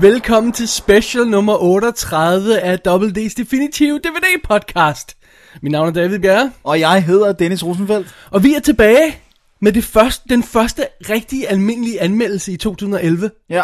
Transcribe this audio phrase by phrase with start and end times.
[0.00, 5.16] Velkommen til special nummer 38 af Double D's Definitive DVD podcast.
[5.62, 8.14] Mit navn er David Bjerre, Og jeg hedder Dennis Rosenfeldt.
[8.30, 9.16] og vi er tilbage
[9.60, 13.30] med det første, den første rigtig almindelige anmeldelse i 2011.
[13.50, 13.62] Ja.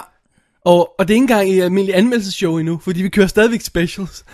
[0.64, 4.24] Og, og det er ikke engang i almindelig anmeldelsesshow endnu, fordi vi kører stadigvæk specials.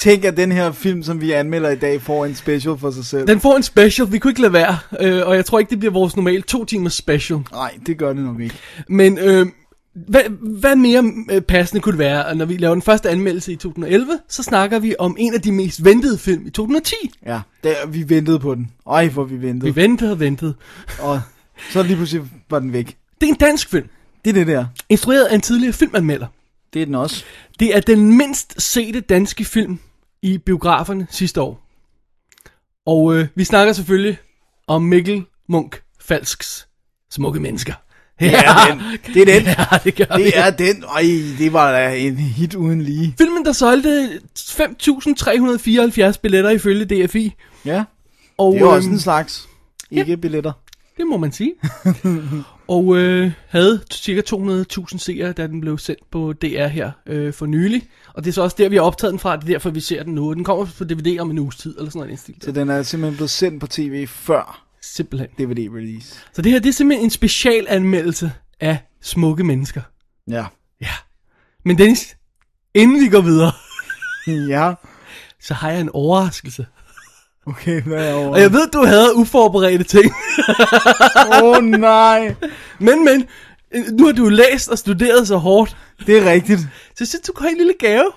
[0.00, 3.04] Tænk, at den her film, som vi anmelder i dag, får en special for sig
[3.04, 3.26] selv.
[3.26, 5.78] Den får en special, vi kunne ikke lade være, øh, og jeg tror ikke, det
[5.78, 7.38] bliver vores normale to timers special.
[7.52, 8.54] Nej, det gør det nok ikke.
[8.88, 9.46] Men øh,
[9.94, 10.22] hvad,
[10.60, 13.56] hvad mere øh, passende kunne det være, at når vi laver den første anmeldelse i
[13.56, 16.94] 2011, så snakker vi om en af de mest ventede film i 2010.
[17.26, 18.70] Ja, der, vi ventede på den.
[18.90, 19.74] Ej, hvor vi ventede.
[19.74, 20.54] Vi ventede og ventede.
[21.00, 21.20] Og
[21.70, 22.96] så lige pludselig var den væk.
[23.20, 23.88] Det er en dansk film,
[24.24, 24.66] Det er det der.
[24.88, 26.26] instrueret af en tidligere filmanmelder.
[26.74, 27.24] Det er den også.
[27.60, 29.78] Det er den mindst sete danske film
[30.22, 31.60] i biograferne sidste år.
[32.86, 34.18] Og øh, vi snakker selvfølgelig
[34.66, 36.68] om Mikkel Munk Falsks
[37.10, 37.74] Smukke Mennesker.
[38.20, 38.80] Det er den.
[39.14, 39.46] Det er den.
[39.58, 40.24] Ja, det gør vi.
[40.24, 40.84] Det er den.
[40.94, 41.02] Ej,
[41.38, 43.14] det var da en hit uden lige.
[43.18, 47.34] Filmen, der solgte 5.374 billetter ifølge DFI.
[47.64, 47.84] Ja,
[48.38, 49.48] Og, det er også øhm, en slags
[49.90, 50.52] ikke billetter.
[50.96, 51.52] Det må man sige.
[52.68, 57.46] og øh, havde cirka 200.000 seere, da den blev sendt på DR her øh, for
[57.46, 57.82] nylig.
[58.14, 59.36] Og det er så også der, vi har optaget den fra.
[59.36, 60.34] Det er derfor, vi ser den nu.
[60.34, 62.20] Den kommer på DVD om en uges tid, eller sådan noget.
[62.20, 62.34] Stil.
[62.42, 65.28] Så den er simpelthen blevet sendt på tv før Simpelthen.
[65.38, 66.20] DVD-release.
[66.32, 69.82] Så det her, det er simpelthen en specialanmeldelse af smukke mennesker.
[70.28, 70.46] Ja.
[70.80, 70.92] Ja.
[71.64, 72.16] Men Dennis,
[72.74, 73.52] inden vi går videre,
[74.48, 74.74] Ja.
[75.40, 76.66] så har jeg en overraskelse.
[77.46, 78.28] Okay, hvad er over?
[78.28, 80.12] Og jeg ved, du havde uforberedte ting.
[81.42, 82.34] Åh oh, nej.
[82.78, 83.26] men, men,
[83.98, 85.76] nu har du læst og studeret så hårdt.
[86.06, 86.60] Det er rigtigt.
[86.98, 88.12] Så synes, du kan have en lille gave.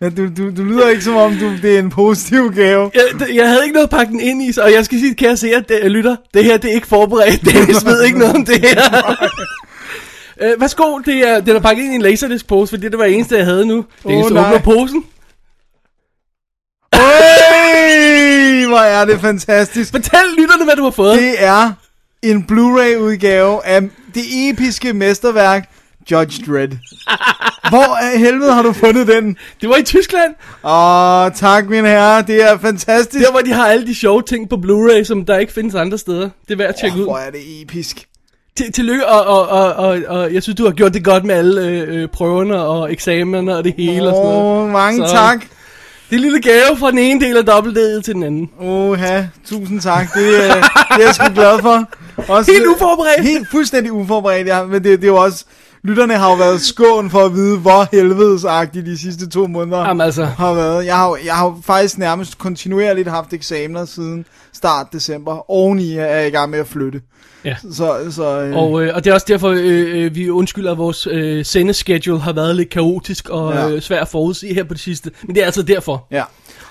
[0.00, 2.90] Ja, du, du, du lyder ikke som om, du, det er en positiv gave.
[2.94, 5.14] Jeg, jeg havde ikke noget at pakke den ind i, så- og jeg skal sige,
[5.14, 7.44] kære seere, det, jeg lytter, det her det er ikke forberedt.
[7.52, 9.16] Dennis ved ikke noget om det her.
[10.54, 13.14] uh, værsgo, det er, den er pakket ind i en laserdisc-pose, fordi det var det
[13.14, 13.84] eneste, jeg havde nu.
[14.02, 15.04] Dennis Åh, oh, åbner posen.
[16.92, 19.90] Øj, hvor er det fantastisk.
[19.92, 21.18] Fortæl lytterne, hvad du har fået.
[21.18, 21.72] Det er
[22.22, 23.82] en Blu-ray udgave af
[24.14, 25.68] det episke mesterværk
[26.10, 26.72] Judge Dredd.
[27.68, 29.36] Hvor i helvede har du fundet den?
[29.60, 30.34] Det var i Tyskland,
[30.64, 33.24] Åh, tak min herre, det er fantastisk.
[33.24, 35.98] der hvor de har alle de sjove ting på Blu-ray, som der ikke findes andre
[35.98, 36.28] steder.
[36.48, 37.06] Det er værd at tjekke Åh, ud.
[37.06, 38.04] hvor er det episk.
[38.56, 41.34] Til, tillykke, og, og, og, og, og jeg synes, du har gjort det godt med
[41.34, 44.70] alle øh, øh, prøverne og eksamenerne og det hele og sådan noget.
[44.70, 45.40] Mange Så- tak.
[46.10, 48.50] Det er en lille gave fra den ene del af dobbeltd'et til den anden.
[48.60, 48.98] Åh,
[49.46, 50.14] tusind tak.
[50.14, 50.50] Det, øh, det
[50.90, 51.84] er jeg sgu glad for.
[52.32, 53.22] Også, Helt uforberedt.
[53.22, 54.62] Helt fuldstændig uforberedt, ja.
[54.64, 55.44] Men det, det er jo også...
[55.88, 60.00] Lytterne har jo været skån for at vide, hvor helvedesagtigt de sidste to måneder Jamen
[60.00, 60.24] altså.
[60.24, 60.86] har været.
[60.86, 65.50] Jeg har, jeg har faktisk nærmest kontinuerligt haft eksamener siden start december.
[65.50, 67.00] Oveni er jeg i gang med at flytte.
[67.44, 67.56] Ja.
[67.72, 70.78] Så, så øh, Og, øh, og det er også derfor, øh, øh, vi undskylder, at
[70.78, 73.68] vores øh, sendeschedule har været lidt kaotisk og ja.
[73.70, 75.10] øh, svær at forudse her på det sidste.
[75.26, 76.06] Men det er altså derfor.
[76.10, 76.24] Ja,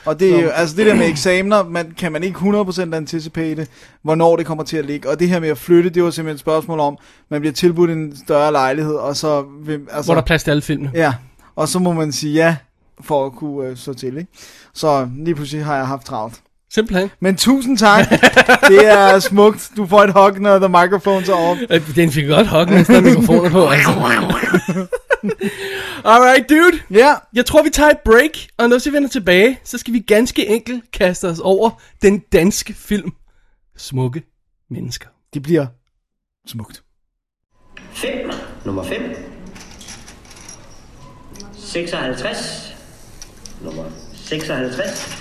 [0.06, 3.68] og det, er jo- altså det der med eksamener, man, kan man ikke 100% anticipate,
[4.04, 5.10] hvornår det kommer til at ligge.
[5.10, 6.98] Og det her med at flytte, det var simpelthen et spørgsmål om,
[7.32, 9.46] man bliver tilbudt en større lejlighed, og så...
[9.92, 10.92] Altså, Hvor der er plads til alle filmene.
[10.94, 11.14] Ja,
[11.56, 12.58] og så må man sige ja,
[13.02, 14.32] for at kunne øh, så til, ikke?
[14.74, 16.42] Så lige pludselig har jeg haft travlt.
[16.74, 17.10] Simpelthen.
[17.20, 18.10] Men tusind tak,
[18.70, 19.72] det er smukt.
[19.78, 21.60] Du får et hug, når the microphones er off.
[21.70, 23.68] Øh, Den fik godt hok, mens der er mikrofoner på.
[23.68, 23.90] Altså.
[26.06, 26.80] Alright, dude.
[26.92, 30.00] Ja, Jeg tror, vi tager et break, og når vi vender tilbage, så skal vi
[30.00, 31.70] ganske enkelt kaste os over
[32.02, 33.12] den danske film
[33.78, 34.24] Smukke
[34.70, 35.08] Mennesker.
[35.34, 35.66] det bliver
[36.48, 36.84] smukt.
[37.92, 38.32] 5.
[38.68, 39.16] Nummer 5.
[41.58, 42.76] 56.
[43.62, 43.84] Nummer
[44.14, 45.18] 56.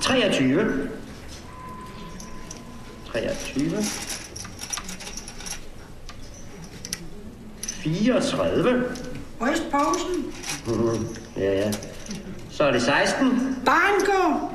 [0.00, 0.88] 23.
[3.12, 3.84] 23.
[7.82, 8.84] 34.
[9.40, 10.32] Ryst posen.
[11.36, 11.72] Ja, ja.
[12.50, 13.56] Så er det 16.
[13.64, 14.46] Banko.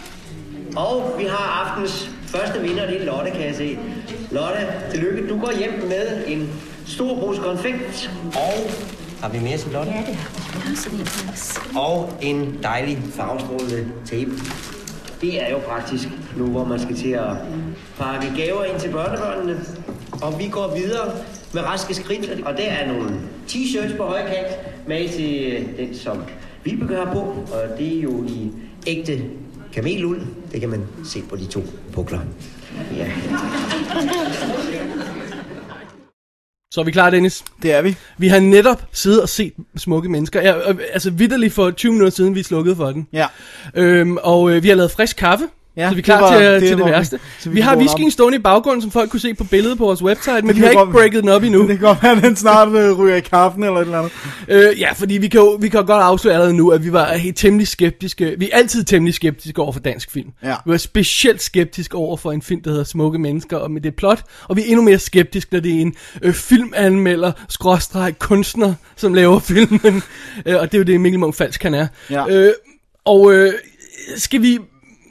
[0.76, 3.80] Og vi har aftens første vinder, det er Lotte, kan jeg se.
[4.32, 5.30] Lotte, tillykke.
[5.30, 6.50] Du går hjem med en
[6.88, 8.12] stor pose konfekt.
[8.34, 8.72] Og
[9.22, 9.92] har vi mere til Lotte?
[9.92, 11.80] Ja, det har vi.
[11.80, 14.32] Og en dejlig farvestrålende tape.
[15.22, 17.32] Det er jo praktisk nu, hvor man skal til at
[18.00, 19.60] pakke gaver ind til børnebørnene.
[20.22, 21.12] Og vi går videre
[21.54, 23.10] med raske skridt, og der er nogle
[23.48, 24.48] t-shirts på højkant
[24.86, 26.24] smage til øh, den, som
[26.64, 27.20] Vibeke har på,
[27.52, 28.52] og det er jo i
[28.88, 29.22] ægte
[29.74, 30.22] kameluld.
[30.52, 32.20] Det kan man se på de to pukler.
[32.96, 33.12] Ja.
[36.76, 37.44] Så er vi klar, Dennis.
[37.64, 37.96] Det er vi.
[38.18, 40.42] Vi har netop siddet og set smukke mennesker.
[40.42, 43.08] Ja, øh, altså vidderligt for 20 minutter siden, vi slukkede for den.
[43.14, 43.28] Ja.
[43.76, 45.48] Øhm, og øh, vi har lavet frisk kaffe.
[45.78, 46.92] Ja, så vi er det klar var- til, det det, til det vi.
[46.92, 47.20] værste.
[47.44, 49.86] Vi vi kan har whiskyen stående i baggrunden, som folk kunne se på billedet på
[49.86, 51.60] vores website, men vi kan har ikke breaket den op endnu.
[51.62, 54.12] Det kan godt være, at den snart øh, ryger i kaffen eller et eller andet.
[54.48, 56.94] Øh, ja, fordi vi kan jo vi kan jo godt afsløre allerede nu, at vi
[56.94, 58.36] var helt temmelig skeptiske.
[58.38, 60.30] Vi er altid temmelig skeptiske over for dansk film.
[60.44, 60.56] Ja.
[60.66, 63.96] Vi var specielt skeptiske over for en film, der hedder Smukke Mennesker, og med det
[63.96, 64.24] plot.
[64.48, 69.14] Og vi er endnu mere skeptiske, når det er en øh, filmanmelder, skråstreg, kunstner, som
[69.14, 70.04] laver filmen.
[70.46, 71.88] øh, og det er jo det, Mikkel Munch Falsk han er.
[72.10, 72.26] Ja.
[72.30, 72.54] Øh,
[73.06, 73.54] og øh,
[74.18, 74.60] skal vi...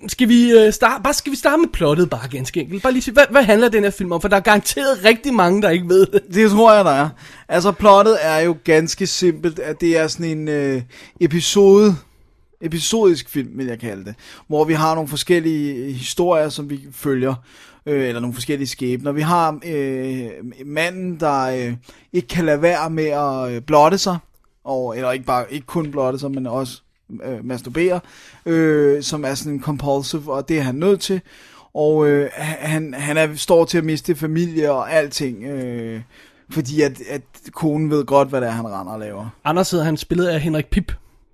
[0.09, 2.83] Skal vi, øh, starte, bare, skal vi starte med plottet bare ganske enkelt?
[2.83, 4.21] Bare lige sige, hvad, hvad handler den her film om?
[4.21, 6.23] For der er garanteret rigtig mange, der ikke ved det.
[6.35, 7.09] Det tror jeg, der er.
[7.49, 10.83] Altså, plottet er jo ganske simpelt, at det er sådan en øh,
[11.21, 11.97] episode,
[12.61, 14.15] episodisk film, vil jeg kalde det,
[14.49, 17.35] hvor vi har nogle forskellige øh, historier, som vi følger,
[17.87, 19.12] øh, eller nogle forskellige skæbner.
[19.12, 20.31] Vi har øh,
[20.67, 21.75] manden, der øh,
[22.12, 24.19] ikke kan lade være med at øh, blotte sig,
[24.65, 26.81] og, eller ikke bare ikke kun blotte sig, men også
[27.25, 28.00] øh, masturbere,
[28.46, 31.20] øh, som er sådan en compulsive, og det er han nødt til.
[31.75, 36.00] Og øh, han, han er, står til at miste familie og alting, øh,
[36.50, 37.22] fordi at, at
[37.52, 39.28] konen ved godt, hvad det er, han render og laver.
[39.44, 40.93] Anders hedder han spillet af Henrik Pip,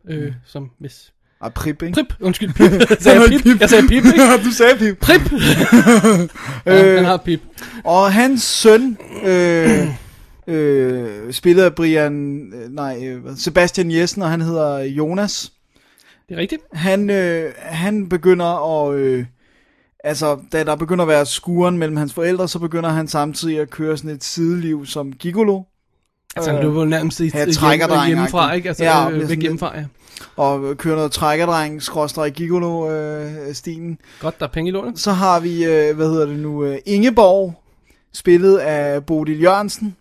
[0.09, 1.13] øh, som hvis...
[1.41, 1.95] Og Prip, ikke?
[1.95, 2.91] Prip, undskyld, Pip.
[2.91, 4.37] Jeg sagde Pip, jeg sagde Pip, ikke?
[4.47, 4.99] du sagde Pip.
[4.99, 5.33] Prip!
[6.67, 7.41] ja, han har Pip.
[7.85, 9.89] Og hans søn, øh,
[10.47, 15.53] øh, spillet af Brian, øh, nej, øh, Sebastian Jessen, og han hedder Jonas.
[16.31, 16.63] Det er rigtigt.
[16.73, 18.95] Han, øh, han begynder at...
[18.99, 19.25] Øh,
[20.05, 23.71] altså, da der begynder at være skuren mellem hans forældre, så begynder han samtidig at
[23.71, 25.63] køre sådan et sideliv som gigolo.
[26.37, 28.07] Altså, det var nærmest et Ja, hjem, trækkerdreng-agtigt.
[28.07, 28.69] hjemmefra, ikke?
[28.69, 29.85] Altså, Ja, øh, væk hjemmefra, ja.
[30.37, 33.55] Og kører noget trækkerdreng, skråstrej gigolo øh.
[34.21, 34.99] Godt, der er penge i lånet.
[34.99, 37.55] Så har vi, øh, hvad hedder det nu, øh, Ingeborg,
[38.13, 39.97] spillet af Bodil Jørgensen,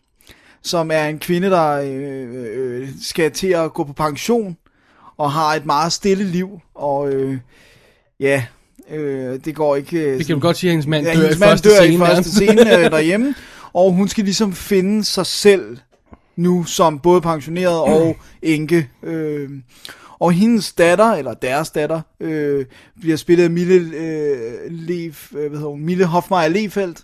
[0.63, 4.57] som er en kvinde, der øh, øh, skal til at gå på pension,
[5.19, 7.37] og har et meget stille liv, og øh,
[8.19, 8.43] ja,
[8.91, 9.99] øh, det går ikke...
[9.99, 11.69] Øh, Vi kan jo godt sige, at hendes mand ja, dør hendes i mand første
[11.69, 11.93] dør scene.
[11.93, 13.35] i første scene øh, derhjemme,
[13.73, 15.77] og hun skal ligesom finde sig selv
[16.35, 18.89] nu som både pensioneret og enke.
[19.03, 19.49] Øh,
[20.19, 22.65] og hendes datter, eller deres datter, øh,
[22.99, 27.03] bliver spillet af Mille, øh, Lev, øh, hvad hedder hun, Mille Hofmeier Lefeldt.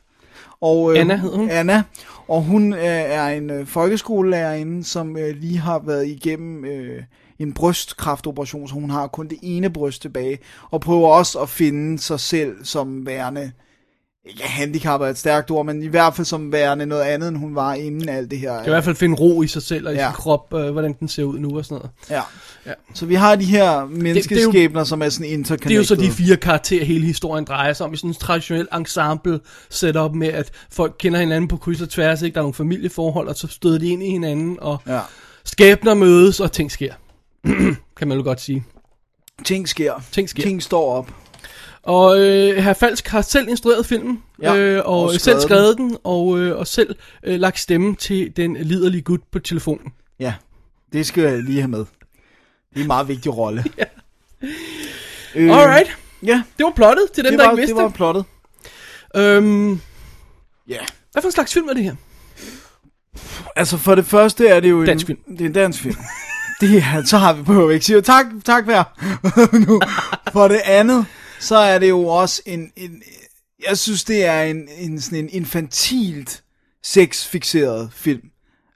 [0.61, 1.49] Og, øh, Anna hedder hun.
[1.49, 1.83] Anna.
[2.27, 7.03] Og hun øh, er en øh, folkeskolelærerinde, som øh, lige har været igennem øh,
[7.39, 10.39] en brystkræftoperation, så hun har kun det ene bryst tilbage,
[10.71, 13.51] og prøver også at finde sig selv som værende,
[14.29, 17.37] ikke handicappet er et stærkt ord, men i hvert fald som værende noget andet, end
[17.37, 18.51] hun var inden alt det her.
[18.51, 20.07] Det er i hvert fald finde ro i sig selv og i Ja.
[20.07, 21.89] sin krop, øh, hvordan den ser ud nu og sådan noget.
[22.09, 22.15] Ja.
[22.15, 22.21] Ja.
[22.65, 22.73] ja.
[22.93, 25.69] Så vi har de her menneskeskæbner, som er sådan interconnected.
[25.69, 28.13] Det er jo så de fire karakterer, hele historien drejer sig om, i sådan en
[28.13, 32.33] traditionel ensemble setup med, at folk kender hinanden på kryds og tværs, ikke?
[32.35, 34.99] der er nogle familieforhold, og så støder de ind i hinanden, og Ja.
[35.45, 36.93] skæbner mødes, og ting sker.
[37.97, 38.63] kan man jo godt sige.
[39.43, 39.93] Ting sker.
[40.11, 40.43] Ting sker.
[40.43, 41.11] Ting står op.
[41.83, 45.41] Og øh, herr Falsk har selv instrueret filmen, Ja, øh, og, og skrevet selv den.
[45.41, 49.93] skrevet den, og, øh, og selv øh, lagt stemme til den liderlige gut på telefonen.
[50.19, 50.33] Ja,
[50.93, 51.79] det skal jeg lige have med.
[51.79, 51.85] Det
[52.75, 53.63] er en meget vigtig rolle.
[53.77, 53.83] ja.
[55.35, 57.89] øh, Alright, Ja, det var plottet til dem, det der var, ikke vidste det var
[57.89, 58.25] plottet.
[59.15, 59.71] Øhm,
[60.69, 60.77] Ja.
[61.11, 61.95] hvad for en slags film er det her?
[63.55, 65.37] Altså for det første er det jo Dansk en, film.
[65.37, 65.95] Det er en dansk film.
[66.61, 68.83] Det er, så har vi på ikke sige tak, tak vær.
[69.67, 69.81] nu.
[70.33, 71.05] For det andet,
[71.39, 73.01] så er det jo også en, en
[73.69, 76.43] jeg synes det er en, en sådan en infantilt
[76.83, 78.21] sexfixeret film.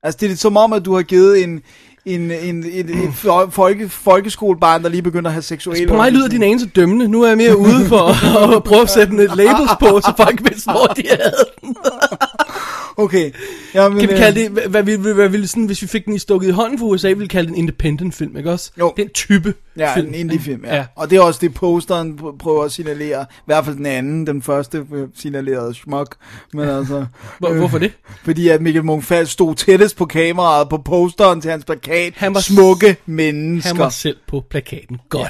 [0.03, 1.61] Altså det er lidt som om, at du har givet en,
[2.05, 3.13] en, en, en, en
[3.51, 5.81] folke, folkeskolebarn, der lige begynder at have seksuelle...
[5.81, 7.07] Altså, på mig lyder din anelse dømmende.
[7.07, 8.07] Nu er jeg mere ude for
[8.43, 11.75] at, at prøve at sætte et labels på, så folk vidste, hvor de havde den.
[12.97, 13.31] Okay.
[13.73, 16.05] Jamen, Kan vi øh, kalde det, hvad, hvad, vi, hvad, vi, sådan, hvis vi fik
[16.05, 18.51] den i stukket i hånden for USA, ville vi kalde det en independent film, ikke
[18.51, 18.71] også?
[18.79, 18.93] Jo.
[18.97, 20.07] Den type Ja, film.
[20.07, 20.69] en indie-film, ja.
[20.69, 20.75] Ja.
[20.77, 20.85] ja.
[20.95, 23.21] Og det er også det, posteren pr- prøver at signalere.
[23.31, 26.15] I hvert fald den anden, den første øh, signalerede smuk.
[26.53, 27.05] Men altså...
[27.39, 27.91] Hvor, hvorfor det?
[28.23, 32.13] Fordi at Mikkel Munch stod tættest på kameraet på posteren til hans plakat.
[32.15, 33.69] Han var- Smukke mennesker.
[33.69, 34.97] Han var selv på plakaten.
[35.09, 35.21] Godt.
[35.23, 35.29] Ja.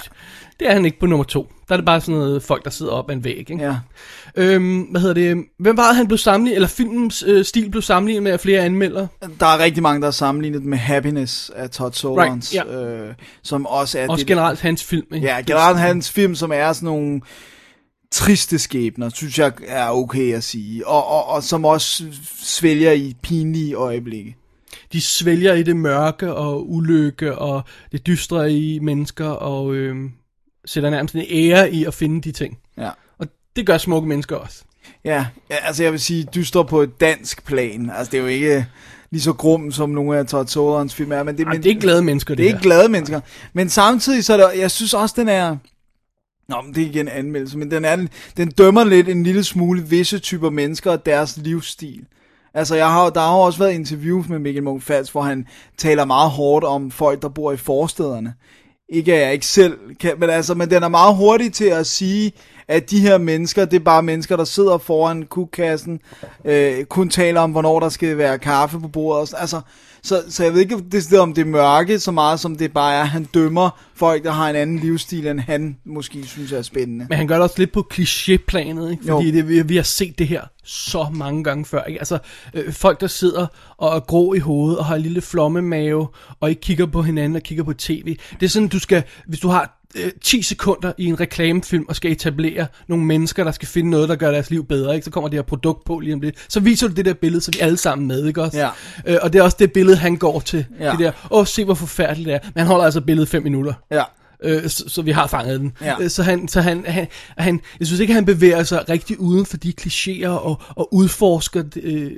[0.59, 1.51] Det er han ikke på nummer to.
[1.67, 3.57] Der er det bare sådan noget folk, der sidder op ad en væg, ikke?
[3.59, 3.75] Ja.
[4.35, 5.45] Øhm, hvad hedder det?
[5.59, 8.61] Hvem var det, han blev sammenlignet, eller filmens øh, stil blev sammenlignet med af flere
[8.61, 9.07] anmeldere?
[9.39, 12.53] Der er rigtig mange, der har sammenlignet med Happiness af Todd Solondz.
[12.53, 12.85] Right, ja.
[12.85, 13.13] øh,
[13.43, 15.27] som også er Også det, generelt hans film, ikke?
[15.27, 17.21] Ja, generelt hans film, som er sådan nogle
[18.11, 20.87] triste skæbner, synes jeg er okay at sige.
[20.87, 22.03] Og, og, og som også
[22.41, 24.35] svælger i pinlige øjeblikke.
[24.93, 27.61] de svælger i det mørke og ulykke og
[27.91, 29.95] det dystre i mennesker og øh,
[30.65, 32.57] sætter nærmest en ære i at finde de ting.
[32.77, 32.89] Ja.
[33.17, 34.63] Og det gør smukke mennesker også.
[35.05, 37.91] Ja, ja, altså jeg vil sige, du står på et dansk plan.
[37.97, 38.65] Altså det er jo ikke
[39.11, 41.23] lige så grum, som nogle af Todd Solondz film er.
[41.23, 42.55] Men det, Ej, men, det er ikke glade mennesker, det, det er her.
[42.55, 43.21] ikke glade mennesker.
[43.53, 45.57] Men samtidig så er der, jeg synes også, den er...
[46.47, 49.43] Nå, men det er igen en anmeldelse, men den, er, den dømmer lidt en lille
[49.43, 52.05] smule visse typer mennesker og deres livsstil.
[52.53, 55.47] Altså, jeg har, der har også været interviews med Mikkel Munch Fals, hvor han
[55.77, 58.33] taler meget hårdt om folk, der bor i forstederne.
[58.89, 61.87] Ikke at jeg ikke selv kan, men altså, men den er meget hurtig til at
[61.87, 62.33] sige,
[62.67, 65.99] at de her mennesker, det er bare mennesker, der sidder foran kukkassen,
[66.45, 69.21] øh, kun taler om, hvornår der skal være kaffe på bordet.
[69.21, 69.41] og sådan.
[69.41, 69.61] Altså,
[70.03, 72.73] så, så jeg ved ikke, det er om det er mørke, så meget som det
[72.73, 76.51] bare er, at han dømmer folk, der har en anden livsstil, end han måske synes
[76.51, 77.05] er spændende.
[77.09, 79.03] Men han gør det også lidt på klichéplanet, ikke?
[79.07, 79.31] Fordi Jo.
[79.33, 81.83] det, vi, vi har set det her så mange gange før.
[81.83, 81.99] Ikke?
[81.99, 82.17] Altså,
[82.53, 86.07] øh, folk der sidder og er grå i hovedet og har en lille flommemave
[86.39, 88.17] og ikke kigger på hinanden og kigger på tv.
[88.39, 91.95] Det er sådan, du skal, hvis du har øh, 10 sekunder i en reklamefilm og
[91.95, 95.05] skal etablere nogle mennesker, der skal finde noget, der gør deres liv bedre, ikke?
[95.05, 96.35] så kommer det her produkt på lige om lidt.
[96.47, 98.57] Så viser du det der billede, så vi alle sammen med, ikke også?
[98.57, 98.69] Ja.
[99.05, 100.65] Øh, og det er også det billede, han går til.
[100.79, 100.91] Ja.
[100.91, 102.39] Det der, åh, se hvor forfærdeligt det er.
[102.43, 103.73] Men han holder altså billedet 5 minutter.
[103.91, 104.03] Ja.
[104.43, 105.71] Øh, så, så vi har fanget den.
[105.81, 105.95] Ja.
[106.01, 109.45] Øh, Så, han, så han, han, han, jeg synes ikke, han bevæger sig rigtig uden
[109.45, 112.11] for de klichéer og, og udforsker øh,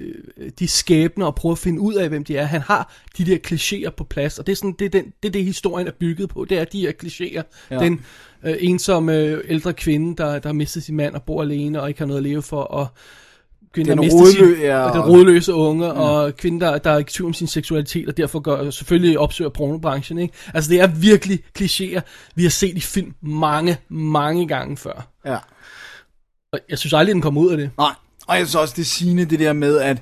[0.59, 2.45] de skæbner og prøver at finde ud af, hvem de er.
[2.45, 5.29] Han har de der klichéer på plads, og det er, sådan, det, er den, det
[5.29, 6.45] er det, historien er bygget på.
[6.49, 7.67] Det er de her klichéer.
[7.71, 7.79] Ja.
[7.79, 8.01] Den
[8.45, 11.87] øh, ensomme øh, ældre kvinde, der, der har mistet sin mand og bor alene og
[11.87, 12.87] ikke har noget at leve for, og
[13.73, 15.91] kvinden, Den mister sin, rodlø- ja, og den rodløse unge, ja.
[15.91, 19.49] og kvinden, der, der er i tvivl om sin seksualitet, og derfor gør, selvfølgelig opsøger
[19.49, 20.17] pornobranchen.
[20.17, 20.33] Ikke?
[20.53, 22.01] Altså det er virkelig klichéer,
[22.35, 25.07] vi har set i film mange, mange gange før.
[25.25, 25.37] Ja.
[26.53, 27.71] Og jeg synes aldrig, den kommer ud af det.
[27.77, 27.93] Nej,
[28.27, 30.01] og jeg synes også, det sigende det der med, at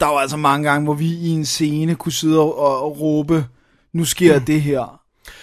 [0.00, 3.00] der var altså mange gange, hvor vi i en scene kunne sidde og, og, og
[3.00, 3.44] råbe,
[3.92, 4.44] nu sker mm.
[4.44, 5.00] det her,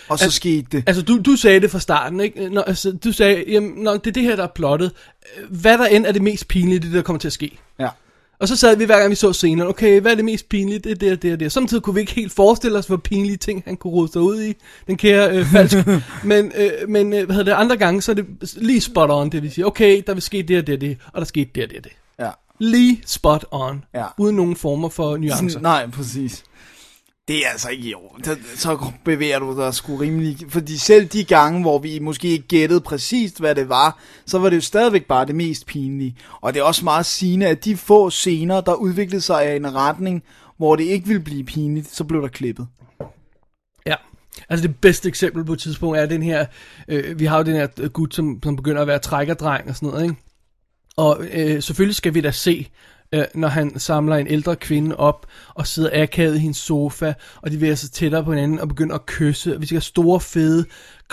[0.10, 0.84] og så Al- skete det.
[0.88, 2.50] Altså, du, du sagde det fra starten, ikke?
[2.50, 4.92] Når, altså, du sagde, jamen, når det er det her, der er plottet.
[5.50, 7.58] Hvad der end er det mest pinlige, det det, der kommer til at ske.
[7.80, 7.90] Ja.
[8.40, 10.80] Og så sad vi hver gang vi så scenen, okay, hvad er det mest pinlige,
[10.80, 11.52] det er det og det og det.
[11.52, 14.42] Samtidig kunne vi ikke helt forestille os, hvor pinlige ting han kunne rode sig ud
[14.42, 14.54] i,
[14.88, 15.78] den kære øh, falsk.
[16.24, 19.30] men øh, men øh, hvad hedder det, andre gange, så er det lige spot on,
[19.30, 21.50] det vil sige, okay, der vil ske det og det og det, og der skete
[21.56, 21.92] det og det og det.
[22.20, 22.30] Ja.
[22.60, 24.04] Lige spot on, Ja.
[24.18, 25.50] uden nogen former for nuancer.
[25.50, 26.44] Sådan, nej, præcis.
[27.28, 28.20] Det er altså ikke i år.
[28.56, 30.38] Så- bevæger du dig sgu rimelig...
[30.50, 34.50] Fordi selv de gange, hvor vi måske ikke gættede præcist, hvad det var, så var
[34.50, 36.18] det jo stadigvæk bare det mest pinlige.
[36.42, 39.76] Og det er også meget sigende, at de få scener, der udviklede sig i en
[39.76, 40.24] retning,
[40.58, 42.68] hvor det ikke ville blive pinligt, så blev der klippet.
[43.86, 43.96] Ja.
[44.50, 46.46] Altså det bedste eksempel på et tidspunkt er den her,
[46.88, 49.76] øh, vi har jo den her øh, gut, som, som begynder at være trækkerdreng og
[49.76, 50.16] sådan noget, ikke?
[50.98, 52.68] Og øh, selvfølgelig skal vi da se,
[53.14, 57.52] øh, når han samler en ældre kvinde op og sidder akavet i hendes sofa, og
[57.52, 59.56] de vil sig tættere på hinanden og begynder at kysse.
[59.56, 60.66] Og vi skal have store, fede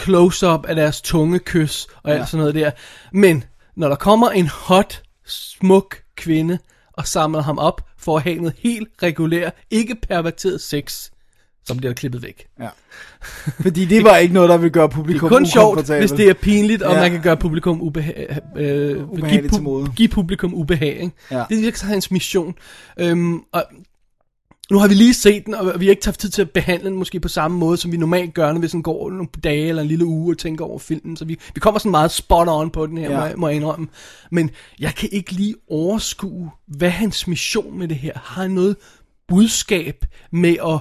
[0.03, 2.27] close-up af deres tunge kys og alt Ja.
[2.27, 2.71] sådan noget der.
[3.13, 3.45] Men
[3.77, 6.59] når der kommer en hot, smuk kvinde
[6.93, 11.11] og samler ham op for at have noget helt regulær, ikke perverteret sex,
[11.67, 12.47] så bliver klippet væk.
[12.61, 12.69] Ja.
[13.61, 16.29] Fordi det var ikke noget, der ville gøre Det publikum er kun sjovt, hvis det
[16.29, 17.01] er pinligt, og Ja.
[17.01, 19.93] man kan gøre publikum ubehag, øh, give, til mode.
[19.97, 20.89] give publikum ubehag.
[21.01, 21.11] Ikke?
[21.31, 21.45] Ja.
[21.49, 22.55] Det er virkelig hans mission.
[22.99, 23.65] Øhm, og
[24.71, 26.89] nu har vi lige set den, og vi har ikke haft tid til at behandle
[26.91, 29.69] den måske på samme måde, som vi normalt gør, når vi sådan går nogle dage
[29.69, 31.17] eller en lille uge og tænker over filmen.
[31.17, 33.17] Så vi, vi kommer sådan meget spot on på den her, Ja.
[33.19, 33.87] må, jeg, må jeg indrømme.
[34.31, 38.13] Men jeg kan ikke lige overskue, hvad hans mission med det her.
[38.17, 38.77] Har noget
[39.29, 40.79] budskab med at...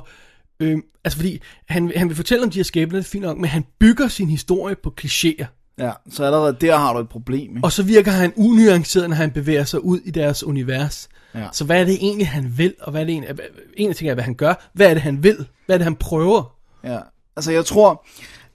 [0.64, 3.38] Øh, altså fordi, han, han vil fortælle om de her skæbner, det er fint nok,
[3.38, 5.46] men han bygger sin historie på klichéer.
[5.78, 7.50] Ja, så allerede der har du et problem.
[7.50, 7.60] Ikke?
[7.64, 11.10] Og så virker han unuanceret, når han bevæger sig ud i deres univers.
[11.36, 11.48] Ja.
[11.52, 13.36] Så hvad er det egentlig, han vil, og hvad er det egentlig,
[13.78, 15.84] en af tingene er, hvad han gør, hvad er det, han vil, hvad er det,
[15.84, 16.56] han prøver?
[16.84, 17.00] Ja,
[17.36, 18.06] altså jeg tror,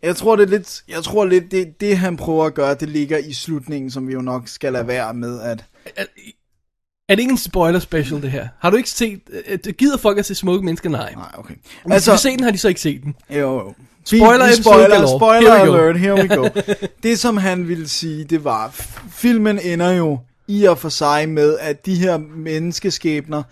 [0.02, 2.88] jeg tror det er lidt, jeg tror lidt, det, det han prøver at gøre, det
[2.88, 5.64] ligger i slutningen, som vi jo nok skal lade være med, at
[7.08, 8.48] Er, det ikke en spoiler special, det her?
[8.58, 10.90] Har du ikke set, øh, gider folk at se smukke mennesker?
[10.90, 11.12] Nej.
[11.16, 11.54] nej, okay.
[11.84, 13.14] Hvis altså, de se den, har de så ikke set den.
[13.30, 13.74] Jo, jo.
[14.04, 16.48] Spoiler Vi- vi spoiler, spoiler Here alert, here we go.
[17.02, 18.68] det som han ville sige, det var,
[19.10, 23.42] filmen ender jo i og for sig med, at de her menneskeskæbner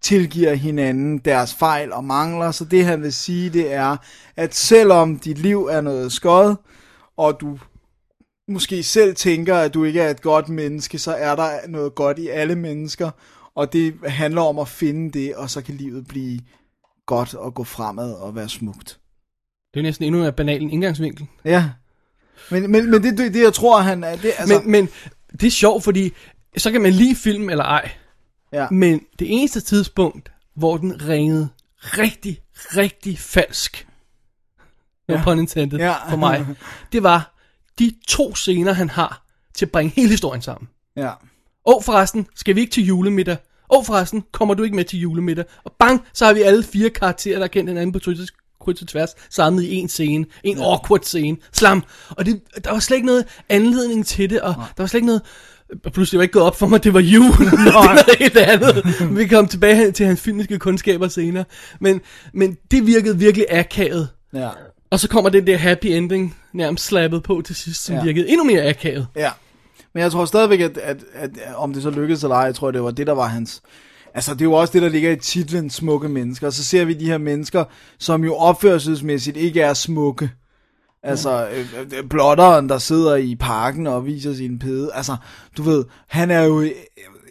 [0.00, 3.96] tilgiver hinanden deres fejl og mangler, så det han vil sige, det er,
[4.36, 6.54] at selvom dit liv er noget skod,
[7.16, 7.58] og du
[8.48, 12.18] måske selv tænker, at du ikke er et godt menneske, så er der noget godt
[12.18, 13.10] i alle mennesker,
[13.54, 16.40] og det handler om at finde det, og så kan livet blive
[17.06, 18.98] godt og gå fremad og være smukt.
[19.74, 21.26] Det er næsten endnu en banal indgangsvinkel.
[21.44, 21.70] Ja.
[22.50, 24.16] Men, men, men det, det, det, jeg tror, han er...
[24.16, 24.88] Det, altså, Men, men
[25.40, 26.12] det er sjovt, fordi
[26.56, 27.90] så kan man lide film eller ej.
[28.52, 28.70] ja.
[28.70, 31.48] Men det eneste tidspunkt, hvor den ringede
[31.82, 32.40] rigtig,
[32.76, 33.86] rigtig falsk,
[35.08, 35.20] Ja.
[35.24, 36.10] pun intended, Ja.
[36.10, 36.46] for mig,
[36.92, 37.31] det var
[37.78, 40.68] de to scener, han har til at bringe hele historien sammen.
[40.96, 41.10] Ja.
[41.66, 43.36] Og forresten, skal vi ikke til julemiddag?
[43.68, 45.44] Og forresten, kommer du ikke med til julemiddag?
[45.64, 48.88] Og bang, så har vi alle fire karakterer, der kender hinanden på kryds kryds og
[48.88, 50.26] tværs, samlet i en scene.
[50.44, 50.72] En ja.
[50.72, 51.36] awkward scene.
[51.52, 51.84] Slam.
[52.10, 55.06] Og det, der var slet ikke noget anledning til det, og der var slet ikke
[55.06, 55.22] noget...
[55.92, 57.32] Pludselig var ikke gået op for mig, det var jul.
[57.66, 58.84] det var helt andet.
[59.16, 61.44] Vi kom tilbage til hans filmiske kundskaber senere.
[61.80, 62.00] Men,
[62.32, 64.08] men det virkede virkelig akavet.
[64.34, 64.48] Ja.
[64.90, 68.02] Og så kommer den der happy ending nærmest slappet på til sidst, som Ja.
[68.04, 69.06] virkede endnu mere akavet.
[69.16, 69.30] Ja.
[69.94, 72.54] Men jeg tror stadigvæk, at, at, at, at om det så lykkedes eller ej, jeg
[72.54, 73.62] tror, det var det, der var hans...
[74.14, 76.46] Altså, det er jo også det, der ligger i titlen Smukke Mennesker.
[76.46, 77.64] Og så ser vi de her mennesker,
[77.98, 80.30] som jo opførselsmæssigt ikke er smukke.
[81.02, 81.66] Altså, øh,
[81.98, 84.90] øh, blotteren, der sidder i parken og viser sin pede.
[84.94, 85.16] Altså,
[85.56, 86.74] du ved, han er jo et,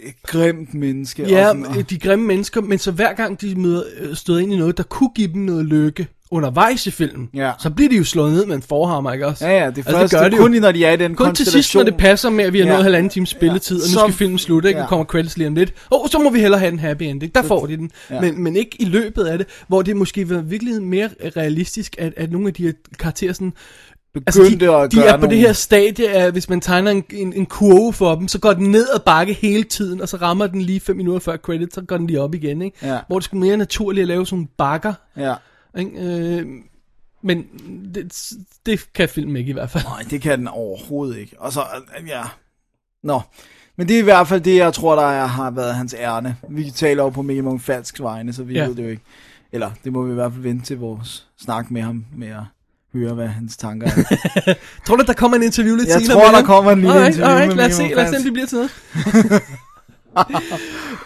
[0.03, 1.23] et grimt menneske.
[1.23, 4.39] Ja, og sådan, og, de grimme mennesker, men så hver gang de møder, øh, støder
[4.39, 7.51] ind i noget, der kunne give dem noget lykke undervejs i filmen, Ja.
[7.59, 9.47] så bliver de jo slået ned med en forhammer, ikke også?
[9.47, 10.59] ja, ja, det, Altså, første, gør det de kun jo.
[10.61, 12.65] når de er i den Kun til sidst, når det passer med, at vi har
[12.65, 12.71] Ja.
[12.71, 13.83] nået halvanden times spilletid, Ja.
[13.83, 14.77] og nu skal filmen slutte, ikke?
[14.77, 14.83] Ja.
[14.83, 14.89] Ja.
[14.89, 15.73] kommer credits lige om lidt.
[15.91, 17.35] Åh, oh, så må vi hellere have en happy ending.
[17.35, 17.91] Der får de den.
[18.09, 18.21] Ja.
[18.21, 22.13] Men, men ikke i løbet af det, hvor det måske vil virkelig mere realistisk, at,
[22.17, 23.53] at nogle af de her karakterer sådan,
[24.27, 26.61] Altså, Begyndte de, at de gøre er på nogle- det her stadie af, hvis man
[26.61, 30.01] tegner en, en, en kurve for dem, så går den ned ad bakke hele tiden,
[30.01, 32.61] og så rammer den lige 5 minutter før credit, så går den lige op igen,
[32.61, 32.77] ikke?
[32.87, 32.97] Ja.
[33.07, 35.33] Hvor det skulle mere naturligt at lave sådan nogle bakker, Ja.
[35.77, 35.91] Ikke?
[36.39, 36.47] Øh,
[37.23, 37.43] men
[37.95, 38.31] det,
[38.65, 39.83] det kan filmen ikke i hvert fald.
[39.83, 41.35] Nej, det kan den overhovedet ikke.
[41.39, 41.61] Og så,
[41.99, 42.23] øh, ja.
[43.03, 43.21] Nå.
[43.75, 46.37] Men det er i hvert fald det, jeg tror, der er, har været hans ærne.
[46.49, 48.65] Vi taler jo på Mikkel Munk Falsks vegne, så vi Ja.
[48.67, 49.03] ved det jo ikke.
[49.51, 52.43] Eller, det må vi i hvert fald vente til vores snak med ham, med at
[52.93, 54.53] høre, hvad hans tanker er.
[54.87, 56.93] Tror du, der kommer en interview lidt Jeg senere tror, med der kommer en lille
[56.93, 58.71] alright, interview alright, med lad os se, lad os se, om det bliver til noget.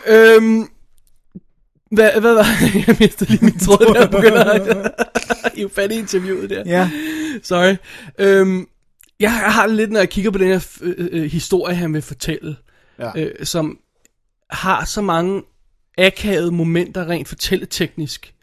[0.37, 0.67] øhm,
[1.95, 2.45] hvad, hvad var
[2.87, 4.91] Jeg mistede lige min tråd, der begynder at
[5.55, 6.63] hive fat i interviewet der.
[6.65, 6.89] Ja,
[7.43, 7.75] Sorry.
[8.19, 8.67] Øhm,
[9.19, 12.01] jeg har det lidt, når jeg kigger på den her øh, øh, historie, han vil
[12.01, 12.55] fortælle,
[12.99, 13.11] ja.
[13.17, 13.79] øh, som
[14.49, 15.43] har så mange
[15.97, 18.33] akavede momenter rent fortælleteknisk,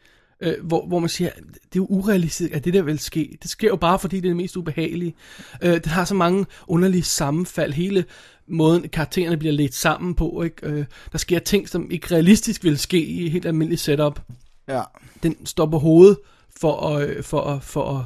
[0.42, 3.38] øh, hvor, hvor man siger, det er jo urealistisk, at det der vil ske.
[3.42, 5.14] Det sker jo bare, fordi det er det mest ubehagelige.
[5.62, 7.72] Øh, det har så mange underlige sammenfald.
[7.72, 8.04] Hele
[8.48, 10.42] måden, karaktererne bliver ledt sammen på.
[10.42, 10.66] Ikke?
[10.66, 14.20] Øh, der sker ting, som ikke realistisk vil ske i et helt almindeligt setup
[14.68, 14.82] ja.
[15.22, 16.18] den står på hovedet
[16.60, 18.04] for at, øh, for at, for at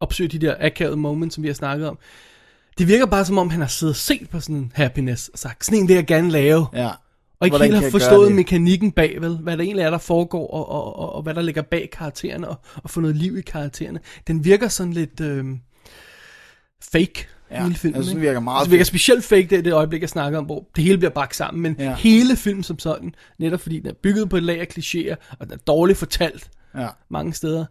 [0.00, 1.98] opsøge de der akavede moments, som vi har snakket om.
[2.78, 5.38] Det virker bare som om, han har siddet og set på sådan en happiness, og
[5.38, 6.66] sagt, sådan en vil jeg gerne lave.
[6.74, 6.90] ja.
[7.40, 9.36] Og ikke Hvordan helt har forstået mekanikken bag, vel?
[9.36, 12.48] Hvad der egentlig er, der foregår, og, og, og, og hvad der ligger bag karaktererne,
[12.48, 14.00] og, og få noget liv i karaktererne.
[14.26, 15.44] Den virker sådan lidt øh,
[16.92, 18.00] fake, Ja, hele filmen.
[18.02, 18.12] ikke?
[18.12, 20.84] den virker meget det virker specielt fake, det det øjeblik, jeg snakker om, hvor det
[20.84, 21.62] hele bliver bragt sammen.
[21.62, 21.94] Men Ja.
[21.94, 25.46] hele filmen som sådan, netop fordi den er bygget på et lag af klichéer, og
[25.46, 27.64] den er dårligt fortalt, Ja, mange steder.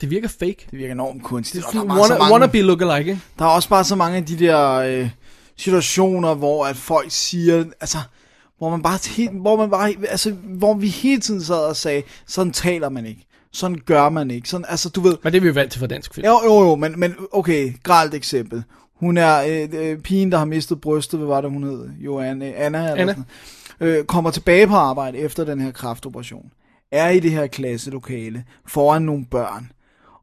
[0.00, 0.66] Det virker fake.
[0.70, 1.64] det virker enormt kunstigt.
[1.66, 3.22] Det er der, er sådan wanna, mange, wannabe lookalike, ikke?
[3.38, 5.08] der er også bare så mange af de der øh,
[5.56, 7.98] situationer, hvor at folk siger, altså,
[8.58, 12.02] hvor man bare, helt, hvor man bare, altså, hvor vi hele tiden sad og sagde,
[12.26, 13.26] sådan taler man ikke.
[13.52, 14.48] Sådan gør man ikke.
[14.48, 16.26] Sådan, altså, du ved, Men det er vi jo vant til fra dansk film.
[16.26, 18.62] Jo, jo, jo, men, men okay, gralt eksempel.
[19.02, 21.90] Hun er øh, øh, pigen, der har mistet brystet, hvad var det, hun hed?
[21.98, 23.12] Joanne, Anna, eller Anna.
[23.12, 23.24] Sådan,
[23.80, 26.52] øh, kommer tilbage på arbejde efter den her kraftoperation.
[26.92, 29.72] Er i det her klasselokale foran nogle børn.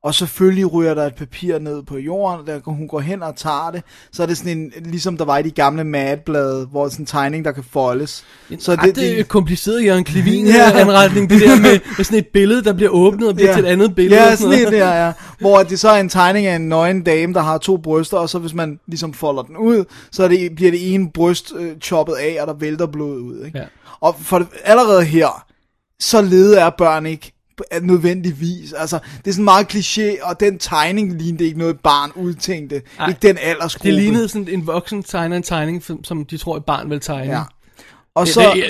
[0.03, 3.71] Og selvfølgelig ryger der et papir ned på jorden, der hun går hen og tager
[3.71, 3.83] det.
[4.11, 7.05] Så er det sådan en, ligesom der var i de gamle madblade, hvor sådan en
[7.05, 8.25] tegning, der kan foldes.
[8.59, 10.53] Så det, det er kompliceret Jørgen Klevin Ja.
[10.53, 10.79] ja.
[10.79, 13.55] anretning, det der med, med sådan et billede, der bliver åbnet og bliver ja.
[13.55, 14.21] til et andet billede.
[14.21, 14.67] Ja, og sådan noget.
[14.67, 15.11] et der, ja.
[15.39, 18.29] Hvor det så er en tegning af en nøgen dame, der har to bryster, og
[18.29, 22.13] så hvis man ligesom folder den ud, så det, bliver det ene bryst øh, choppet
[22.13, 23.45] af, og der vælter blod ud.
[23.45, 23.57] Ikke?
[23.57, 23.65] Ja.
[23.99, 25.45] Og for allerede her,
[25.99, 27.31] så lede er børn ikke
[27.81, 28.73] nødvendigvis.
[28.73, 32.81] Altså, det er sådan meget kliché, og den tegning lignede ikke noget barn udtænkte.
[32.99, 33.87] Ej, ikke den aldersgruppe.
[33.87, 37.37] Det lignede sådan en voksen tegner en tegning, som, de tror, et barn vil tegne.
[37.37, 37.43] Ja.
[38.15, 38.51] Og Det, så...
[38.55, 38.63] det,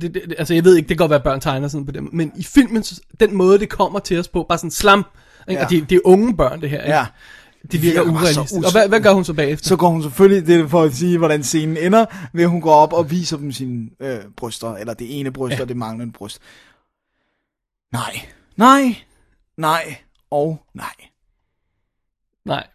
[0.00, 1.86] det, det, det, altså jeg ved ikke, det kan godt være, at børn tegner sådan
[1.86, 2.84] på dem, men i filmen,
[3.20, 5.04] den måde, det kommer til os på, bare sådan slam,
[5.48, 5.58] ikke?
[5.58, 5.64] Ja.
[5.64, 6.96] og det, det er unge børn, det her, ikke?
[6.96, 7.06] Ja.
[7.72, 8.64] det virker virker urealistisk.
[8.64, 9.68] Og hvad, hvad gør hun så bagefter?
[9.68, 12.74] Så går hun selvfølgelig, det er for at sige, hvordan scenen ender, ved hun går
[12.74, 15.62] op og viser dem sine øh, bryster, eller det ene bryst ja.
[15.62, 16.38] og det manglende bryst.
[17.92, 18.20] Nej,
[18.56, 18.96] nej,
[19.56, 19.96] nej
[20.30, 20.86] og nej.
[22.44, 22.66] Nej,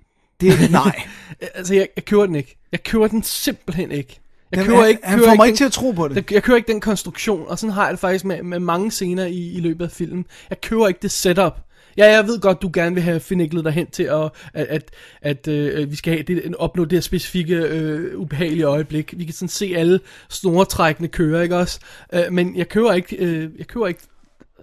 [0.42, 1.02] Det er nej.
[1.56, 2.58] altså jeg, jeg køber den ikke.
[2.72, 4.20] Jeg køber den simpelthen ikke.
[4.52, 6.16] Jeg Den køber er- ikke, han køber får mig ikke til at tro på det.
[6.16, 8.92] Jeg, jeg kører ikke den konstruktion, og sådan har jeg det faktisk med, med mange
[8.92, 10.26] scener i, i løbet af filmen.
[10.50, 11.60] Jeg kører ikke det setup.
[11.98, 14.92] Ja, jeg ved godt, du gerne vil have finæklet dig hen til, at, at, at,
[15.22, 19.14] at øh, vi skal have det, opnå det her specifikke øh, ubehagelige øjeblik.
[19.18, 20.00] Vi kan sådan se alle
[20.30, 21.80] snoretrækkende køre, ikke også?
[22.14, 24.02] Øh, men jeg kører ikke, øh, jeg kører ikke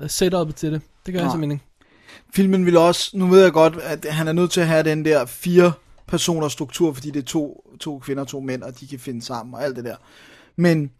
[0.07, 0.83] setupet til det.
[1.07, 1.33] Det gør jeg Nej.
[1.35, 1.64] simpelthen ikke.
[2.35, 5.05] Filmen vil også, nu ved jeg godt, at han er nødt til at have den
[5.05, 5.72] der fire
[6.07, 9.22] personers struktur, fordi det er to, to kvinder og to mænd, og de kan finde
[9.22, 9.96] sammen og alt det der.
[10.57, 10.90] Men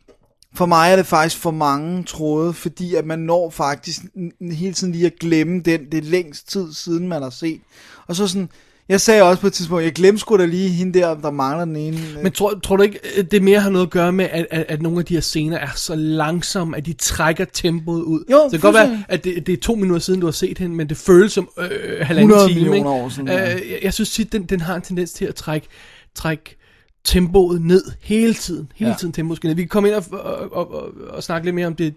[0.55, 4.03] for mig er det faktisk for mange tråde, fordi at man når faktisk
[4.41, 7.61] hele tiden lige at glemme den, det længst tid siden, man har set.
[8.07, 8.49] Og så sådan,
[8.89, 11.65] jeg sagde også på et tidspunkt, jeg glemte sgu da lige hende der, der mangler
[11.65, 11.97] den ene.
[12.17, 14.47] øh, Men tror, tror du ikke, at det mere har noget at gøre med, at,
[14.51, 18.25] at, at nogle af de her scener er så langsomme, at de trækker tempoet ud?
[18.31, 20.33] Jo, så det kan godt være, at det, det er to minutter siden, du har
[20.33, 21.71] set hende, men det føles som øh,
[22.07, 22.55] halvanden 100 time.
[22.55, 22.89] millioner ikke?
[22.89, 23.29] år siden.
[23.29, 25.67] Øh, jeg, jeg synes tit, den, den har en tendens til at trække,
[26.15, 26.57] trække
[27.05, 28.73] tempoet ned hele tiden.
[28.75, 28.97] Hele Ja.
[29.01, 29.55] tiden tempoet skal ned.
[29.57, 31.95] Vi kan komme ind og, og, og, og, og snakke lidt mere om det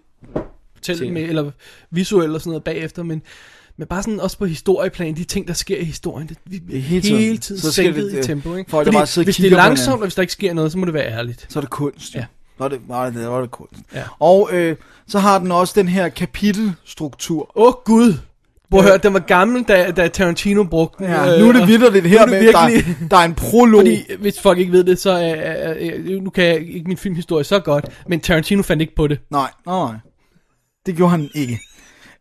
[1.13, 1.51] med, eller
[1.91, 3.21] visuelt og sådan noget bagefter, men,
[3.77, 6.77] men bare sådan også på historieplan, de ting, der sker i historien, det, vi Det
[6.77, 7.37] er hele hele tiden.
[7.37, 8.55] tiden, Så skal sænket det- i tempo.
[8.55, 8.71] Ikke?
[8.71, 10.85] folk, Fordi bare hvis det er langsomt, og hvis der ikke sker noget, så må
[10.85, 11.45] det være ærligt.
[11.49, 12.15] Så er det kunst.
[12.15, 12.19] jo.
[12.19, 12.25] Ja.
[12.57, 13.73] Så er det, nej, det var det kunst.
[13.93, 14.03] Ja.
[14.19, 14.75] Og øh,
[15.07, 17.51] så har den også den her kapitelstruktur.
[17.57, 18.13] Åh oh, gud!
[18.71, 21.13] Prøv at høre, den var gammel, da, da Tarantino brugte den.
[21.13, 23.33] Ja, øh, nu er det vidderligt her er det med, virkelig- der, der er en
[23.35, 23.79] prolog.
[23.79, 26.97] Fordi, hvis folk ikke ved det, så er, er, er, nu kan jeg ikke min
[26.97, 29.19] filmhistorie så godt, men Tarantino fandt ikke på det.
[29.31, 29.93] Nej, nej.
[30.85, 31.59] Det gjorde han ikke.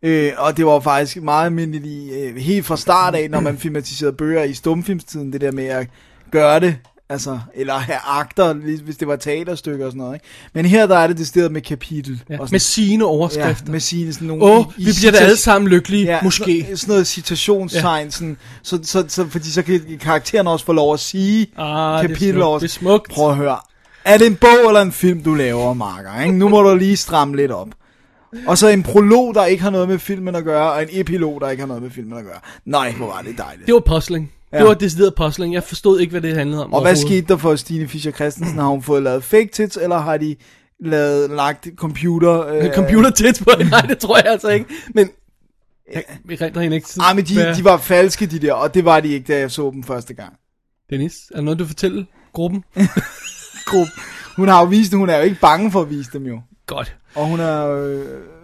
[0.05, 4.13] Øh, og det var faktisk meget almindeligt øh, helt fra start af, når man filmatiserede
[4.15, 5.87] bøger i stumfilmstiden, det der med at
[6.31, 6.75] gøre det,
[7.09, 10.13] altså, eller have akter, hvis det var teaterstykker og sådan noget.
[10.15, 10.25] Ikke?
[10.53, 12.21] Men her der er det decideret med kapitel.
[12.29, 13.63] Ja, og med sine overskrifter.
[13.67, 14.43] ja, med sine sådan nogle...
[14.43, 16.61] Åh, oh, i- vi bliver da alle sammen lykkelige, Ja, måske.
[16.61, 18.11] Sådan, sådan noget citationstegn, ja.
[18.11, 22.03] sådan, så, så, så, fordi så kan karakteren også få lov at sige Ah, det
[22.03, 23.11] er kapitel smukt, over- det er smukt.
[23.11, 23.57] Prøv at høre.
[24.05, 26.21] Er det en bog eller en film, du laver, Marker?
[26.21, 26.37] Ikke?
[26.37, 27.67] Nu må du lige stramme lidt op.
[28.47, 31.41] Og så en prolog, der ikke har noget med filmen at gøre, og en epilog,
[31.41, 32.39] der ikke har noget med filmen at gøre.
[32.65, 33.65] Nej, hvor var det dejligt.
[33.65, 34.31] Det var puzzling.
[34.53, 34.57] Ja.
[34.57, 35.53] Det var decideret puzzling.
[35.53, 38.59] Jeg forstod ikke, hvad det handlede om Og hvad skete der for Stine Fischer Christensen?
[38.59, 40.35] Har hun fået lavet fake tits, eller har de
[40.79, 42.47] lavet, lagt computer...
[42.47, 44.65] Øh, Computer tæt på Nej, det tror jeg altså ikke.
[44.93, 45.09] Men
[45.93, 46.87] jeg, vi render hende ikke.
[46.99, 49.51] Ej, men de, de var falske, de der, og det var de ikke, da jeg
[49.51, 50.33] så dem første gang.
[50.89, 52.63] Dennis, er der noget, du fortæller gruppen?
[53.65, 53.91] Gruppe.
[54.35, 56.41] Hun har jo vist hun er jo ikke bange for at vise dem jo.
[56.67, 56.95] Godt.
[57.15, 58.01] Og hun er, øh,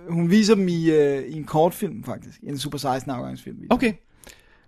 [0.09, 2.39] hun viser dem i, øh, i en kortfilm faktisk.
[2.43, 3.55] En Super 16 afgangsfilm.
[3.61, 3.73] viser.
[3.73, 3.93] Okay.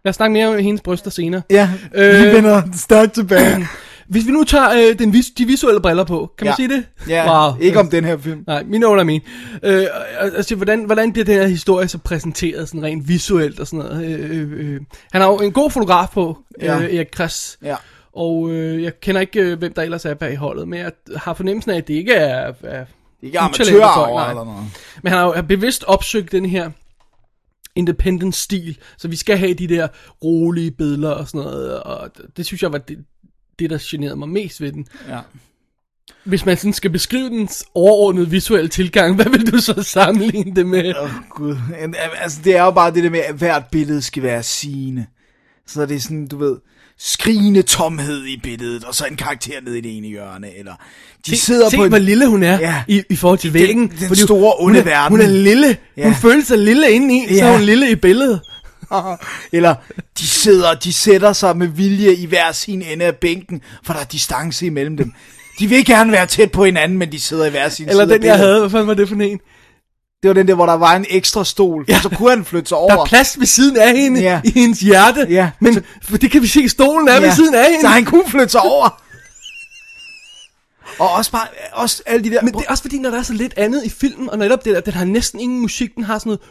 [0.05, 1.41] Lad os snakke mere om hendes bryster senere.
[1.49, 2.19] Ja, Øh.
[2.23, 3.57] vi vender stærkt tilbage.
[4.07, 6.55] Hvis vi nu tager øh, den vis- de visuelle briller på, kan man Ja.
[6.55, 6.85] sige det?
[7.09, 7.53] Ja, Wow.
[7.61, 8.43] ikke om den her film.
[8.47, 9.21] Nej, mine under min.
[9.63, 9.85] Øh,
[10.19, 14.05] altså, hvordan, hvordan bliver den her historie så præsenteret, sådan rent visuelt og sådan noget?
[14.19, 14.81] Øh, øh, øh.
[15.11, 16.77] Han har jo en god fotograf på, Ja.
[16.79, 17.57] øh, Erik Kress.
[17.63, 17.75] Ja.
[18.13, 21.33] Og øh, jeg kender ikke, øh, hvem der ellers er bag holdet, men jeg har
[21.33, 22.53] fornemmelsen af, at det ikke er...
[22.63, 22.85] er
[23.23, 24.29] Ikke amatører nej.
[24.29, 24.65] eller noget.
[25.03, 26.71] men han har jo bevidst opsøgt den her
[27.75, 29.87] independent stil, så vi skal have de der
[30.23, 33.05] rolige billeder og sådan noget, og det, synes jeg var det,
[33.59, 34.87] det, der generede mig mest ved den.
[35.09, 35.19] Ja.
[36.23, 40.65] Hvis man sådan skal beskrive dens overordnede visuelle tilgang, hvad vil du så sammenligne det
[40.65, 40.95] med?
[40.95, 41.57] Åh, oh, gud.
[42.21, 45.05] Altså, det er jo bare det der med, at hvert billede skal være sigende.
[45.67, 46.57] Så det er sådan, du ved,
[46.99, 50.73] skrigende tomhed i billedet, og så en karakter nede i det ene hjørne, eller
[51.25, 51.89] de sidder se på en...
[51.89, 52.83] hvor lille hun er Ja.
[52.87, 53.87] i, i forhold til væggen.
[53.99, 55.11] den Fordi store, hun onde er, verden.
[55.17, 55.77] Hun er lille.
[55.97, 56.03] Ja.
[56.03, 57.39] Hun føler sig lille indeni, ja.
[57.39, 58.41] så er hun lille i billedet.
[59.53, 59.75] Eller
[60.19, 63.99] de sidder, de sætter sig med vilje i hver sin ende af bænken, for der
[63.99, 65.11] er distance imellem dem.
[65.59, 68.13] De vil gerne være tæt på hinanden, men de sidder i hver sin Eller side
[68.13, 68.59] den, jeg havde.
[68.59, 69.39] Hvad fanden var det for en?
[70.23, 71.99] Det var den der, hvor der var en ekstra stol, ja.
[72.01, 72.93] så kunne han flytte sig over.
[72.95, 74.41] Der er plads ved siden af hende, Ja.
[74.43, 75.27] i hendes hjerte.
[75.29, 75.51] Ja.
[75.59, 77.19] Men for det kan vi se, stolen er ja.
[77.19, 77.81] ved siden af hende.
[77.81, 79.01] Så han kunne flytte sig over.
[80.99, 82.41] Og også bare, også alle de der...
[82.41, 84.65] Men det er også fordi, når der er så lidt andet i filmen, og netop
[84.65, 86.41] det der, den har næsten ingen musik, den har sådan noget...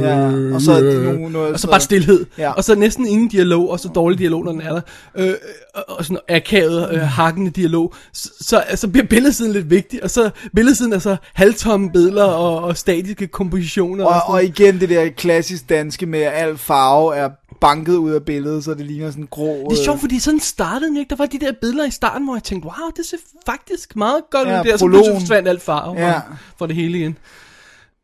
[0.00, 2.26] Ja, og så nogle, noget, Og så bare stillhed.
[2.38, 2.50] Ja.
[2.50, 4.80] Og så næsten ingen dialog, og så dårlig dialog, når den er der.
[5.16, 5.34] Øh,
[5.74, 7.94] og, og sådan akavet, øh, hakkende dialog.
[8.12, 12.64] Så, så altså, bliver billedsiden lidt vigtig, og så billedsiden er så halvtomme billeder og,
[12.64, 14.04] og statiske kompositioner.
[14.04, 17.28] Og, sådan og igen det der klassisk danske med, at al farve er
[17.60, 19.46] banket ud af billedet, så det ligner sådan grå...
[19.46, 21.10] Det er øh, sjovt, fordi sådan startede den ikke.
[21.10, 24.22] Der var de der billeder i starten, hvor jeg tænkte, wow, det ser faktisk meget
[24.30, 24.76] godt Ja, ud der.
[24.76, 25.04] Så prologen.
[25.04, 26.20] pludselig forsvandt alt farve ja.
[26.58, 27.18] for det hele igen.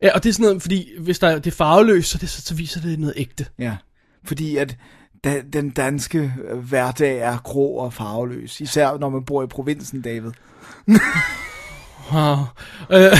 [0.02, 2.42] Ja, og det er sådan noget, fordi hvis der, det er farveløst, så, det, så,
[2.42, 3.46] så viser det noget ægte.
[3.58, 3.76] Ja,
[4.24, 4.76] fordi at
[5.24, 8.60] da, den danske øh, hverdag er grå og farveløs.
[8.60, 10.30] Især når man bor i provinsen, David.
[12.12, 12.36] Wow.
[12.90, 13.12] Øh,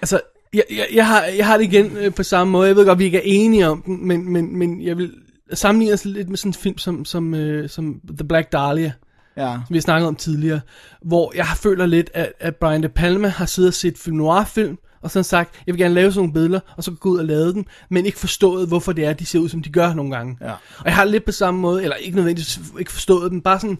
[0.00, 0.20] altså,
[0.54, 2.68] jeg, jeg, jeg, har, jeg har det igen øh, på samme måde.
[2.68, 5.12] Jeg ved godt, vi ikke er enige om den, men, men, men jeg vil
[5.52, 8.92] sammenligne os lidt med sådan en film som, som, øh, som The Black Dahlia,
[9.36, 9.52] Ja.
[9.52, 10.60] som vi har snakket om tidligere,
[11.02, 14.78] hvor jeg føler lidt, at, at Brian De Palma har siddet og set film noir-film,
[15.02, 17.24] og sådan sagt, jeg vil gerne lave sådan nogle billeder, og så gå ud og
[17.24, 20.16] lave dem, men ikke forstået, hvorfor det er, de ser ud, som de gør nogle
[20.16, 20.36] gange.
[20.40, 20.50] Ja.
[20.78, 23.78] Og jeg har lidt på samme måde, eller ikke nødvendigvis ikke forstået dem, bare sådan,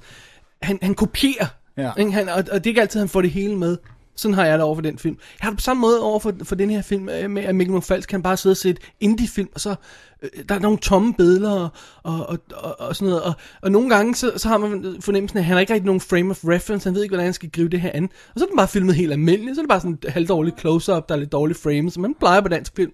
[0.63, 1.91] han, han kopierer, Ja.
[1.99, 2.13] ikke?
[2.13, 3.77] Han, og, og det er ikke altid, han får det hele med.
[4.17, 5.17] Sådan har jeg det over for den film.
[5.41, 7.55] Jeg har det på samme måde over for, for den her film, øh, med at
[7.55, 9.75] Mikkel Falsk kan bare sidde og se et indie-film, og så
[10.23, 11.71] øh, der er nogle tomme billeder og,
[12.03, 13.23] og, og, og, og sådan noget.
[13.23, 15.87] Og, og nogle gange, så, så har man fornemmelsen af, at han har ikke rigtig
[15.87, 18.05] nogen frame of reference, han ved ikke, hvordan han skal gribe det her an.
[18.05, 20.61] Og så er den bare filmet helt almindeligt, så er det bare sådan et halvdårligt
[20.61, 22.93] close-up, der er lidt dårlige frames, som man plejer på dansk film.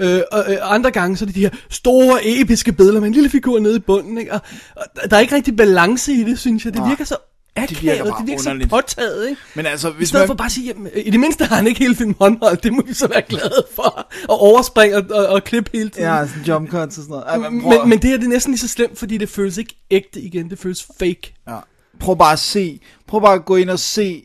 [0.00, 3.14] Øh, og øh, andre gange, så er det de her store, episke billeder med en
[3.14, 4.32] lille figur nede i bunden, ikke?
[4.32, 4.40] Og,
[4.76, 6.74] og der er ikke rigtig balance i det, synes jeg.
[6.74, 7.16] Det virker så
[7.62, 8.70] akavet, det virker virker, bare det virker så underligt.
[8.70, 9.40] påtaget, ikke?
[9.54, 10.26] Men altså, I hvis stedet man...
[10.28, 12.72] for bare at sige, jamen, i det mindste har han ikke hele filmen håndholdt, det
[12.72, 14.06] må vi så være glade for.
[14.28, 16.06] Og overspringe og, og, og klippe hele tiden.
[16.08, 17.24] Ja, sådan jump cuts og sådan noget.
[17.28, 19.28] Ej, men, prøv, men, men det her det er næsten lige så slemt, fordi det
[19.28, 21.34] føles ikke ægte igen, det føles fake.
[21.48, 21.56] ja.
[22.00, 24.22] prøv bare at se, prøv bare at gå ind og se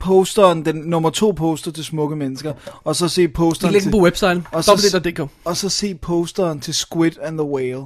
[0.00, 2.52] posteren, den nummer to poster til Smukke Mennesker,
[2.84, 5.30] og så se Det posteren ligger til, på websiden, og så- www.dk.
[5.44, 7.84] og så se posteren til Squid and the Whale.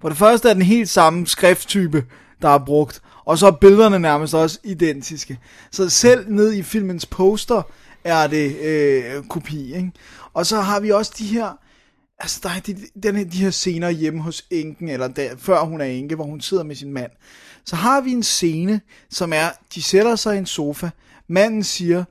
[0.00, 2.04] For det første er den helt samme skrifttype,
[2.42, 5.38] der er brugt, og så er billederne nærmest også identiske.
[5.70, 7.62] Så selv ned i filmens poster
[8.04, 9.92] er det øh, kopi, ikke?
[10.34, 11.58] Og så har vi også de her,
[12.18, 15.64] altså der er de, den her, de her scener hjemme hos enken, eller der, før
[15.64, 17.10] hun er enke, hvor hun sidder med sin mand.
[17.64, 20.90] Så har vi en scene, som er, de sætter sig i en sofa,
[21.28, 22.04] manden siger,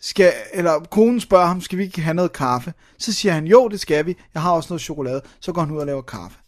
[0.00, 2.72] skal, eller konen spørger ham, skal vi ikke have noget kaffe?
[2.98, 4.16] Så siger han, jo, det skal vi.
[4.34, 5.22] Jeg har også noget chokolade.
[5.40, 6.38] Så går han ud og laver kaffe.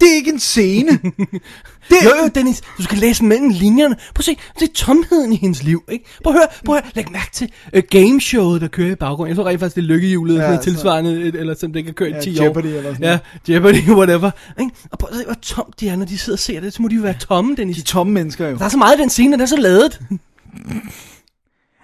[0.00, 0.90] Det er ikke en scene.
[0.90, 3.94] det, Jo, jo, Dennis, du skal læse mellem linjerne.
[4.14, 6.04] Prøv at se, det er tomheden i hendes liv, ikke?
[6.24, 9.28] Prøv at høre, prøv at høre, læg mærke til uh, gameshowet, der kører i baggrunden.
[9.28, 11.94] Jeg tror rent faktisk, det er lykkehjulet, Ja, så- tilsvarende, et- eller som det kan
[11.94, 12.42] køre i Ja, 10 år.
[12.44, 14.30] Jeopardy eller sådan Ja, Jeopardy, whatever.
[14.60, 14.70] Ikke?
[14.92, 16.72] Og prøv at se, hvor tomt de er, når de sidder og ser det.
[16.74, 17.76] Så må de jo være tomme, Dennis.
[17.76, 18.56] de tomme mennesker jo.
[18.56, 20.00] Der er så meget i den scene, den er så ladet.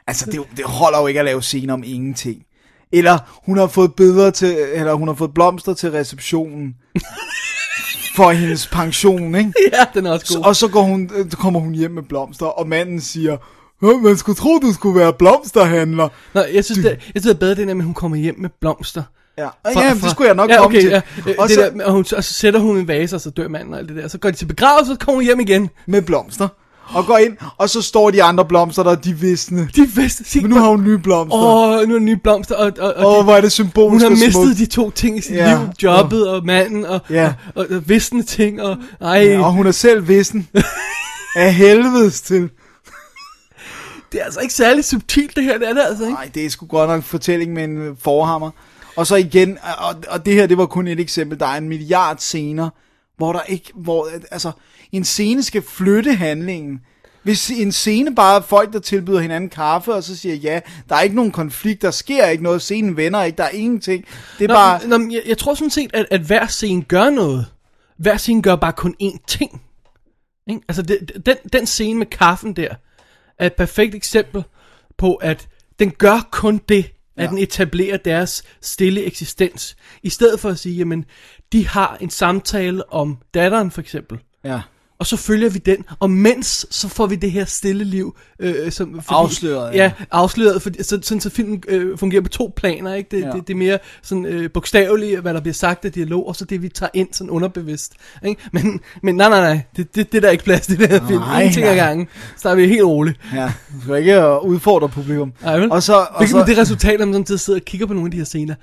[0.07, 2.43] Altså, det, det holder jo ikke at lave scener om ingenting.
[2.93, 6.75] Eller hun har fået billeder til, eller hun har fået blomster til receptionen.
[8.17, 9.53] for hendes pension, ikke?
[9.73, 10.45] ja, den er også Så, god.
[10.45, 13.37] og så går hun, øh, kommer hun hjem med blomster, og manden siger,
[13.81, 16.09] "Hå, man skulle tro, du skulle være blomsterhandler.
[16.35, 18.17] Nå, jeg synes, det, jeg synes, det er bedre, det der med, at hun kommer
[18.17, 19.03] hjem med blomster.
[19.39, 20.91] Ja, ja det skulle jeg nok ja, komme okay, til.
[20.91, 21.01] Ja,
[21.39, 23.49] og det så der, og, hun, og så sætter hun en vase, og så dør
[23.49, 24.09] manden og alt det der.
[24.09, 25.71] Så går de til begravelse, og så kommer hun hjem igen.
[25.87, 26.49] med blomster.
[26.89, 29.69] Og går ind, og så står de andre blomster der, de visne.
[29.77, 31.39] De vidste, sig, Men nu har hun nye blomster.
[31.39, 34.05] Åh, Åh, nu er nye blomster, og, og, og oh, de, hvor er det symbolisk
[34.07, 35.59] hun har mistet de to ting i sit Ja.
[35.59, 35.69] liv.
[35.83, 37.27] Jobbet og manden, og, Ja.
[37.55, 40.49] og, og, og visne ting, og ej, Ja, og hun er selv vissen.
[41.37, 42.51] Af helvedes til.
[44.13, 46.15] det er altså ikke særlig subtilt det her, det er det altså ikke.
[46.15, 48.51] Nej, det er sgu godt nok fortælling med en øh, forhammer.
[48.97, 51.41] Og så igen, og, og det her, det var kun et eksempel.
[51.41, 52.69] Der er en milliard scener,
[53.17, 54.53] hvor der ikke, hvor, altså,
[54.93, 56.81] en scene skal flytte handlingen.
[57.23, 60.97] Hvis en scene bare er folk, der tilbyder hinanden kaffe, og så siger ja, der
[60.97, 64.05] er ikke nogen konflikt, der sker ikke noget, scenen vender ikke, der er ingenting.
[64.39, 67.11] Det er Nå, bare, nå, jeg, jeg tror sådan set, at, at hver scene gør
[67.11, 67.47] noget.
[67.99, 69.63] Hver scene gør bare kun én ting.
[70.49, 70.61] Ikke?
[70.69, 72.69] Altså, det, den, den scene med kaffen der,
[73.39, 74.45] er et perfekt eksempel
[74.99, 75.49] på, at
[75.79, 77.29] den gør kun det, at Ja.
[77.31, 79.77] den etablerer deres stille eksistens.
[80.03, 81.05] I stedet for at sige, jamen,
[81.53, 84.19] de har en samtale om datteren for eksempel.
[84.45, 84.61] ja.
[84.99, 88.73] Og så følger vi den, og mens så får vi det her stille liv øh,
[88.73, 89.83] som, fordi, Afsløret, ja.
[89.83, 93.17] Ja, afsløret, fordi, så, sådan så filmen øh, fungerer på to planer, ikke?
[93.17, 93.31] Det, Ja.
[93.31, 96.45] det, det er mere sådan øh, bogstaveligt, hvad der bliver sagt af dialog, og så
[96.45, 97.93] det vi tager ind sådan underbevidst,
[98.27, 98.43] ikke?
[98.53, 101.07] Men, men nej, nej, nej, det, det, det er der ikke plads til det her
[101.07, 101.85] film, Nej, ingenting ad nej.
[101.87, 102.07] gangen,
[102.37, 103.21] så er vi helt roligt.
[103.35, 103.53] ja.
[103.77, 105.33] Du skal ikke øh, udfordre publikum.
[105.45, 105.73] Ej, vel?
[105.73, 108.07] Og så, og Hvilket så, det resultat, når man sådan sidder og kigger på nogle
[108.07, 108.55] af de her scener,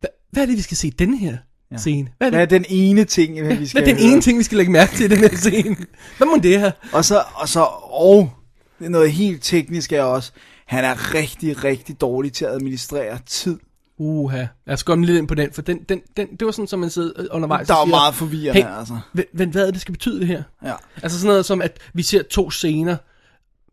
[0.00, 1.36] hvad, hvad er det, vi skal se den her
[1.74, 1.78] ja.
[1.78, 2.08] scene?
[2.18, 2.38] Hvad er det?
[2.38, 4.72] hvad er den ene ting, vi Hvad skal er den ene ting, vi skal lægge
[4.72, 5.76] mærke til i den her scene?
[6.16, 6.70] Hvad må det her?
[6.92, 8.30] Og så, og så, og
[8.78, 10.32] det er noget helt teknisk er også,
[10.66, 13.58] han er rigtig, rigtig dårlig til at administrere tid.
[13.98, 16.66] Uha, jeg skal komme lidt ind på den, for den, den, den, det var sådan,
[16.66, 18.98] som man sidder øh, undervejs Der er siger, meget forvirrende, Hey, altså.
[19.12, 20.42] Men, hvad er det, det skal betyde det her?
[20.64, 20.72] Ja.
[21.02, 22.96] Altså sådan noget som, at vi ser to scener.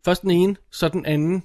[0.04, 1.42] Først den ene, så den anden.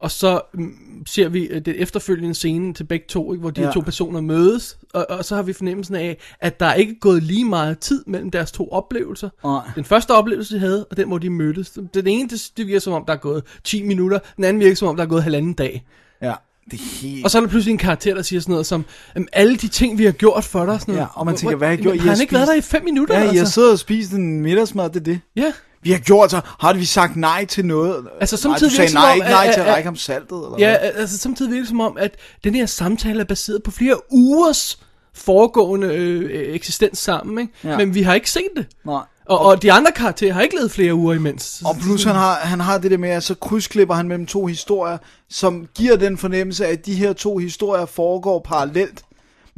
[0.00, 0.72] Og så mm,
[1.06, 3.66] ser vi øh, det efterfølgende scene til begge to, ikke, hvor de Ja.
[3.66, 4.78] her to personer mødes.
[4.94, 8.04] Og, og så har vi fornemmelsen af, at der er ikke gået lige meget tid
[8.06, 9.28] mellem deres to oplevelser.
[9.44, 9.60] Nej.
[9.74, 11.78] Den første oplevelse, de havde, og den, hvor de mødtes.
[11.94, 14.18] Den ene, det, det virker som om, der er gået 10 minutter.
[14.36, 15.86] Den anden virker som om, der er gået halvanden dag.
[16.22, 16.34] Ja,
[16.70, 17.24] det er helt...
[17.24, 18.84] Og så er der pludselig en karakter, der siger sådan noget som,
[19.14, 20.80] "Jamen, alle de ting, vi har gjort for dig.
[20.80, 21.06] Sådan noget.
[21.06, 22.00] Ja, og man tænker, Hvor- hvad har I gjort?
[22.00, 23.14] Har han ikke været der i spist- fem minutter?
[23.14, 23.54] Ja, jeg altså?
[23.54, 25.20] sidder og spiser en middagsmad, det er det.
[25.36, 28.06] Ja, Vi har gjort så, har vi sagt nej til noget?
[28.20, 30.56] Altså, nej, samtidig du sagde nej, ikke om, nej til at række om saltet, eller
[30.58, 30.90] ja hvad?
[30.94, 34.78] altså samtidig virker det som om, at den her samtale er baseret på flere ugers
[35.14, 37.52] foregående øh, eksistens sammen, ikke?
[37.64, 37.76] Ja.
[37.76, 38.66] men vi har ikke set det.
[38.84, 39.02] Nej.
[39.26, 41.62] Og, og de andre karakterer har ikke levet flere uger imens.
[41.64, 44.46] Og plus han har, han har det der med, at så krydsklipper han mellem to
[44.46, 49.02] historier, som giver den fornemmelse af, at de her to historier foregår parallelt.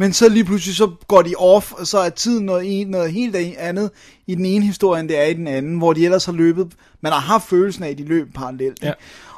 [0.03, 3.37] Men så lige pludselig så går de off, og så er tiden noget, noget helt
[3.59, 3.91] andet
[4.27, 6.73] i den ene historie, end det er i den anden, hvor de ellers har løbet,
[7.01, 8.83] man har haft følelsen af, at de løb parallelt.
[8.83, 8.93] Ja.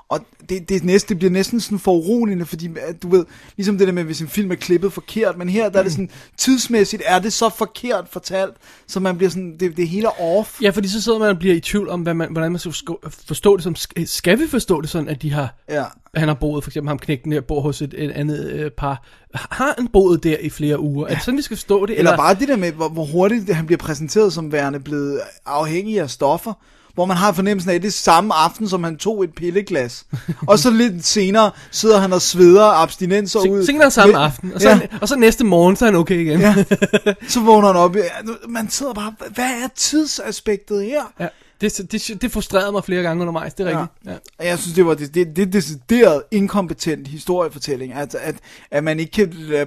[0.08, 2.70] Og det, det, næste, det bliver næsten sådan foruroligende, fordi
[3.02, 3.24] du ved,
[3.56, 5.92] ligesom det der med, hvis en film er klippet forkert, men her der er det
[5.92, 8.54] sådan, tidsmæssigt er det så forkert fortalt,
[8.86, 10.62] så man bliver sådan, det, det hele er off.
[10.62, 12.72] Ja, fordi så sidder man og bliver i tvivl om, hvad man, hvordan man skal
[12.72, 13.74] forstå- forstå det som.
[14.06, 15.54] Skal vi forstå det sådan, at de har...
[15.68, 15.84] Ja.
[16.16, 19.04] Han har boet, for eksempel ham knægten der, bor hos et, et andet øh, par.
[19.34, 21.06] Har han boet der i flere uger?
[21.06, 21.98] Er det sådan, vi skal forstå det?
[21.98, 26.00] Eller bare det der med, hvor, hvor hurtigt han bliver præsenteret som værende blevet afhængig
[26.00, 26.52] af stoffer.
[26.94, 30.06] Hvor man har fornemmelsen af, at det er samme aften, som han tog et pilleglas.
[30.48, 33.66] og så lidt senere sidder han og sveder abstinenser ud.
[33.66, 36.18] Senere samme Men- aften, og så, ja, og så næste morgen, så er han okay
[36.18, 36.40] igen.
[36.40, 36.54] ja.
[37.28, 37.96] Så vågner han op.
[37.96, 38.02] Ja,
[38.48, 41.02] Man sidder bare, hvad er tidsaspektet her?
[41.20, 41.28] Ja,
[41.60, 44.12] det, det, det frustrerede mig flere gange undervejs, det er rigtigt.
[44.40, 44.48] Ja.
[44.48, 48.36] Jeg synes, det var det, det, det decideret inkompetent historiefortælling, at, at,
[48.70, 49.66] at man ikke kan lade,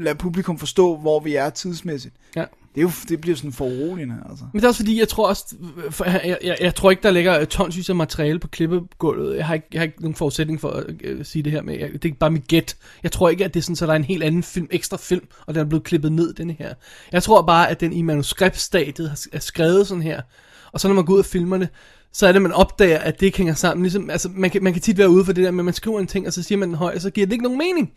[0.00, 2.14] lade publikum forstå, hvor vi er tidsmæssigt.
[2.36, 2.44] Ja.
[2.74, 4.44] Det, er jo, det bliver sådan foruroligende, altså.
[4.52, 5.56] Men det er også fordi, jeg tror også,
[5.90, 9.36] for jeg, jeg, jeg, jeg tror ikke, der ligger tonsvis af materiale på klippegulvet.
[9.36, 11.80] Jeg har ikke, jeg har ikke nogen forudsætning for at øh, sige det her, men
[11.80, 12.76] jeg, det er bare mit gæt.
[13.02, 14.96] Jeg tror ikke, at det er sådan, så der er en helt anden film, ekstra
[14.96, 16.74] film, og den er blevet klippet ned, denne her.
[17.12, 20.20] Jeg tror bare, at den i manuskriptstadiet har- er skrevet sådan her,
[20.72, 21.68] og så når man går ud af filmerne,
[22.12, 23.82] så er det, man opdager, at det ikke hænger sammen.
[23.84, 26.00] Ligesom, altså, man, kan, man kan tit være ude for det der at man skriver
[26.00, 27.92] en ting, og så siger man den højt, og så giver det ikke nogen mening.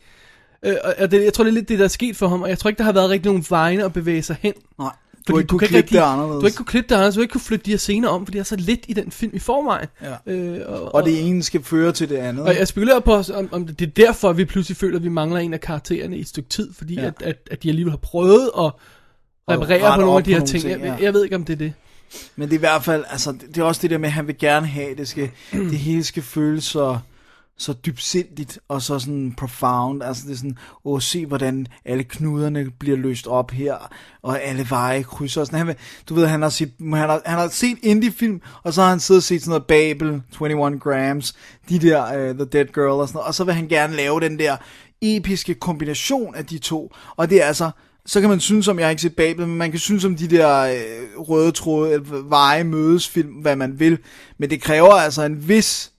[0.66, 2.42] Øh, og- og det, jeg tror, det er lidt det, der er sket for ham,
[2.42, 4.54] og jeg tror ikke, der har været rigtig nogen vegne at bevæge sig hen.
[4.80, 4.90] Nej,
[5.28, 6.36] du har ikke kunne klippe det rigtig- anderledes.
[6.36, 8.08] Du har ikke kunne klippe det anderledes, du har ikke kunne flytte de her scener
[8.10, 9.88] om, fordi der er så lidt i den film i forvejen.
[10.28, 10.34] Ja.
[10.34, 12.46] Øh, og, Og det ene skal føre til det andet.
[12.46, 15.10] og jeg spekulerer på, om, om det er derfor, at vi pludselig føler, at vi
[15.10, 17.06] mangler en af karaktererne i et stykke tid, fordi Ja.
[17.06, 18.72] at, at, at de alligevel har prøvet at
[19.52, 20.62] reparere på nogle af de her ting.
[20.64, 21.04] ting, jeg, ja.
[21.06, 21.74] jeg ved ikke, om det er det.
[22.36, 24.14] Men det er i hvert fald, altså, det det er også det der med, at
[24.14, 25.30] han vil gerne have, det skal,
[25.72, 27.00] det hele skal føles så,
[27.58, 30.04] så dybsindigt og så sådan profound.
[30.04, 33.92] Altså det er sådan, åh, se hvordan alle knuderne bliver løst op her,
[34.22, 35.42] og alle veje krydser.
[35.42, 35.58] og Sådan.
[35.58, 35.76] Han vil,
[36.10, 39.00] du ved, han har, set, han, har, han har set indie-film, og så har han
[39.00, 41.36] siddet og set sådan noget Babel, 21 Grams,
[41.70, 44.22] de der uh, The Dead Girl og sådan noget, og så vil han gerne lave
[44.22, 44.58] den der
[45.02, 46.94] episke kombination af de to.
[47.16, 47.72] Og det er altså,
[48.06, 50.16] så kan man synes om, jeg har ikke set Babel, men man kan synes om
[50.16, 53.98] de der øh, røde tråde, eller veje mødes film, hvad man vil.
[54.38, 55.92] Men det kræver altså en vis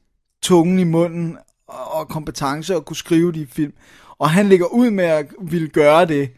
[0.42, 1.38] tungen i munden
[1.68, 3.72] og, og kompetence at kunne skrive de film.
[4.18, 6.30] Og han ligger ud med at ville gøre det,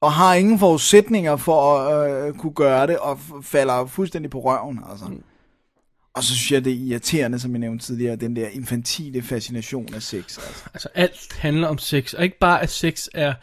[0.00, 4.80] og har ingen forudsætninger for at øh, kunne gøre det, og falder fuldstændig på røven.
[4.90, 5.04] Altså.
[6.14, 9.94] Og så synes jeg, det er irriterende, som jeg nævnte tidligere, den der infantile fascination
[9.94, 10.38] af sex.
[10.38, 10.64] Altså.
[10.74, 13.34] Altså alt handler om sex, og ikke bare at sex er,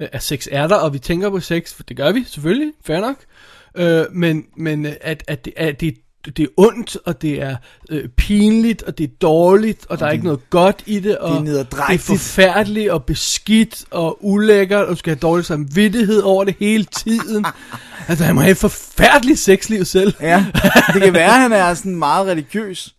[0.00, 2.72] øh, at sex er der, og vi tænker på sex, for det gør vi selvfølgelig,
[2.84, 3.16] fair nok,
[3.76, 7.56] øh, men, men øh, at, at, det, at det, det er ondt, og det er
[7.90, 11.46] øh, pinligt, og det er dårligt, og der er ikke noget godt i det, og
[11.46, 16.20] det er det er forfærdeligt, og beskidt, og ulækkert, og du skal have dårlig samvittighed
[16.20, 17.46] over det hele tiden.
[18.08, 20.14] altså, han må have et forfærdeligt sexliv selv.
[20.20, 20.46] Ja,
[20.94, 22.94] det kan være, at han er sådan meget religiøs.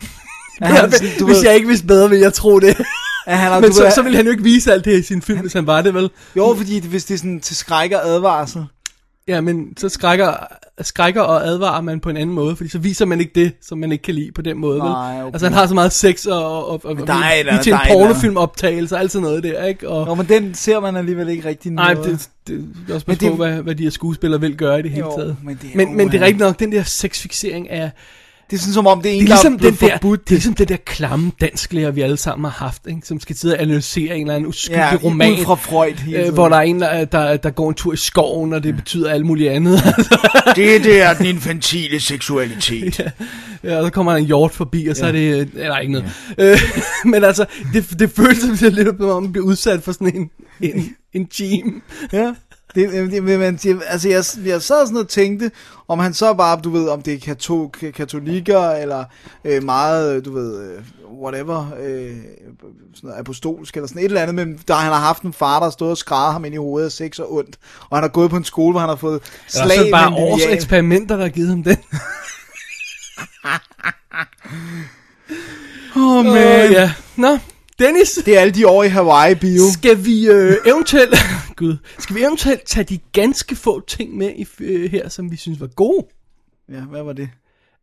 [0.60, 2.76] At han, sådan, du Hvis ved, jeg ikke vidste bedre, ville jeg tro det.
[3.26, 5.00] At han har, Men så, ved, så ville han jo ikke vise alt det her
[5.00, 6.10] i sin film, hvis han var det, vel?
[6.36, 8.64] Jo, fordi det, hvis det er sådan til skræk og advarsel.
[9.28, 10.34] Ja, men så skrækker,
[10.80, 13.78] skrækker og advarer man på en anden måde, fordi så viser man ikke det, som
[13.78, 15.22] man ikke kan lide på den måde, Nej, vel?
[15.22, 15.32] okay.
[15.32, 17.02] Altså han har så meget sex og, og, og, og vi
[17.62, 19.88] til en pornofilmoptagelse og alt sådan noget der, ikke?
[19.88, 22.10] Og, Nå, men den ser man alligevel ikke rigtig nej, noget.
[22.10, 24.82] det, det, det er også på, det- hvad, hvad de her skuespillere vil gøre i
[24.82, 25.36] det hele Jo, taget.
[25.44, 27.90] men det er men, men det er rigtigt nok, den der sexfixering er,
[28.50, 29.88] det er sådan som om, det er en, det er ligesom der er blevet den
[29.88, 30.20] der, forbudt.
[30.24, 33.00] det er ligesom det der klamme dansklærer, vi alle sammen har haft, ikke?
[33.04, 35.32] som skal sidde og analysere en eller anden uskyldig ja, roman.
[35.32, 37.96] ud fra Freud Øh, hvor der er en, der, der, der går en tur i
[37.96, 39.78] skoven, og det betyder alt muligt andet.
[40.56, 43.00] Det der er den infantile seksualitet.
[43.64, 45.08] Ja, ja, og så kommer der en hjort forbi, og så ja.
[45.08, 45.40] er det...
[45.40, 46.10] øh, Eller ikke noget.
[46.38, 46.52] Ja.
[46.52, 46.58] Øh,
[47.12, 50.94] men altså, det, det føles som lidt, om man bliver udsat for sådan en, en,
[51.12, 51.82] en team.
[52.12, 52.32] ja.
[52.74, 55.50] Det, det, men, det, altså, jeg, jeg sad sådan og tænkte,
[55.88, 59.04] om han så bare, du ved, om det er kato, katolikker, eller
[59.44, 60.82] øh, meget, du ved, øh,
[61.22, 62.16] whatever, øh,
[62.94, 65.58] sådan noget apostolsk, eller sådan et eller andet, men der han har haft en far,
[65.58, 67.58] der har stået og skrædet ham ind i hovedet af sex og ondt,
[67.90, 69.22] og han har gået på en skole, hvor han har fået
[69.54, 71.76] Eller slag så er det bare med års eksperimenter, der har givet ham den.
[75.96, 76.72] Åh, Åh, man.
[76.72, 76.92] ja.
[77.16, 77.38] Nå,
[77.78, 79.62] Dennis, Det er alle de år i Hawaii-bio.
[79.72, 81.14] skal vi øh, eventuelt...
[81.56, 85.36] Gud, skal vi eventuelt tage de ganske få ting med i, øh, her, som vi
[85.36, 86.06] synes var gode?
[86.72, 87.28] Ja, hvad var det?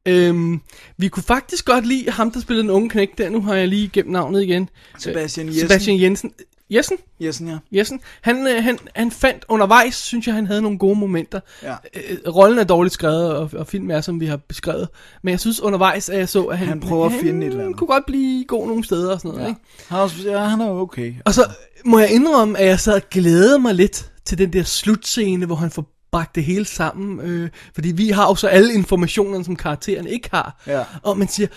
[0.05, 0.61] Øhm,
[0.97, 3.29] vi kunne faktisk godt lide ham, der spillede den unge knæk der.
[3.29, 4.69] Nu har jeg lige gemt navnet igen.
[4.99, 5.61] Sebastian Jessen.
[5.61, 6.31] Sebastian Jensen.
[6.71, 6.97] Jessen?
[7.19, 7.57] Jessen, ja.
[7.71, 7.99] Jessen.
[8.21, 11.39] Han, øh, han, han fandt undervejs, synes jeg, han havde nogle gode momenter.
[11.63, 11.75] Ja.
[11.95, 14.87] Øh, rollen er dårligt skrevet, og, og filmen er, som vi har beskrevet.
[15.23, 17.63] Men jeg synes undervejs, at jeg så, at han, Han prøver at finde et eller
[17.63, 17.77] andet.
[17.77, 19.43] kunne godt blive god nogle steder og sådan noget.
[19.43, 19.47] Ja.
[19.49, 19.61] Ikke?
[19.87, 21.13] Han er, også, ja, han er okay.
[21.25, 21.49] Og så
[21.85, 25.55] må jeg indrømme, at jeg sad og glædede mig lidt til den der slutscene, hvor
[25.55, 27.19] han får bragt det hele sammen.
[27.19, 30.61] Øh, fordi vi har jo så alle informationerne, som karakteren ikke har.
[30.67, 30.83] Ja.
[31.03, 31.47] Og man siger,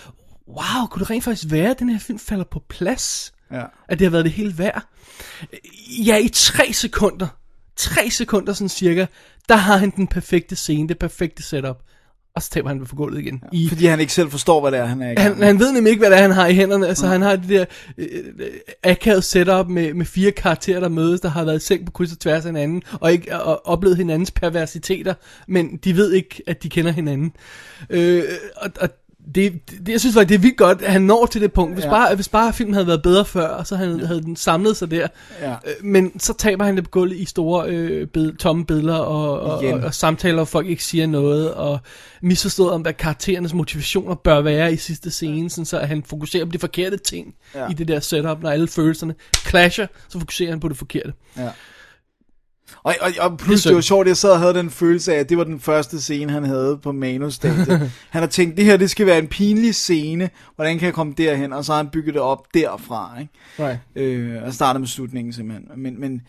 [0.47, 3.33] wow, kunne det rent faktisk være, at den her film falder på plads?
[3.51, 3.63] Ja.
[3.87, 4.83] At det har været det hele værd?
[6.05, 7.27] Ja, i tre sekunder,
[7.75, 9.05] tre sekunder sådan cirka,
[9.49, 11.77] der har han den perfekte scene, det perfekte setup.
[12.35, 13.43] Og så taber han det for gulvet igen.
[13.43, 15.59] Ja, I, Fordi han ikke selv forstår, hvad det er, han er i han, han
[15.59, 16.87] ved nemlig ikke, hvad det er, han har i hænderne.
[16.87, 17.65] Altså, han har det der
[17.97, 18.23] øh,
[18.83, 22.19] akavet setup med, med fire karakterer, der mødes, der har været seng på kryds og
[22.19, 25.13] tværs af hinanden, og ikke og oplevet hinandens perversiteter,
[25.47, 27.33] men de ved ikke, at de kender hinanden.
[27.89, 28.23] Øh,
[28.55, 28.89] og, og
[29.35, 29.53] det,
[29.85, 31.73] det, jeg synes faktisk, det er vildt godt, at han når til det punkt.
[31.73, 31.89] Hvis, Ja.
[31.89, 31.95] ja.
[31.95, 35.07] bare, hvis bare filmen havde været bedre før, så havde, havde den samlet sig der.
[35.41, 35.51] Ja.
[35.51, 39.39] Øh, Men så taber han det på gulvet i store øh, bed, tomme billeder og,
[39.39, 41.79] og, og, og samtaler, hvor folk ikke siger noget, og
[42.21, 46.45] misforstået om, hvad karakterernes motivationer bør være i sidste scene, sådan så at han fokuserer
[46.45, 47.63] på de forkerte ting Ja.
[47.63, 47.69] ja.
[47.69, 49.15] i det der setup, når alle følelserne
[49.49, 51.13] clasher, så fokuserer han på det forkerte.
[51.37, 51.49] Ja.
[52.83, 53.69] Og, og, og plus Det synd.
[53.69, 56.01] det var sjovt, jeg sad og havde den følelse af, at det var den første
[56.01, 57.67] scene, han havde på manusstadiet.
[58.09, 61.13] han har tænkt, det her det skal være en pinlig scene, hvordan kan jeg komme
[61.17, 61.53] derhen?
[61.53, 63.33] Og så har han bygget det op derfra, ikke?
[63.59, 63.79] Right.
[63.95, 65.67] Øh, og startet med slutningen simpelthen.
[65.75, 66.21] Men, men,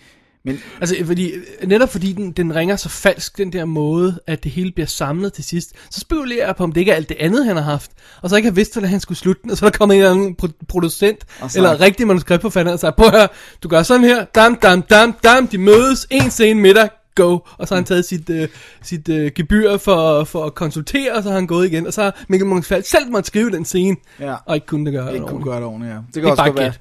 [0.47, 1.33] men Altså, fordi,
[1.65, 5.33] netop fordi den, den ringer så falsk, den der måde, at det hele bliver samlet
[5.33, 7.63] til sidst, så spekulerer jeg på, om det ikke er alt det andet, han har
[7.63, 7.91] haft,
[8.23, 9.97] og så ikke har vidst, hvordan han skulle slutte den, og så er der kommet
[9.97, 13.29] en eller anden pro- producent, så- eller rigtig manuskriptforfatter, og siger, prøv at høre,
[13.63, 17.69] du gør sådan her, dam, dam, dam, dam, de mødes, en scene middag, go, og
[17.69, 18.49] så har han taget sit, øh,
[18.83, 22.03] sit øh, gebyr for, for at konsultere, og så har han gået igen, og så
[22.03, 25.27] har Mikkel Munch-Fald selv måtte skrive den scene, ja, og ikke kunne det gøre ikke
[25.27, 25.45] kunne ordentligt.
[25.45, 25.99] gøre det ordentligt, ja.
[26.15, 26.73] Det kan også godt være.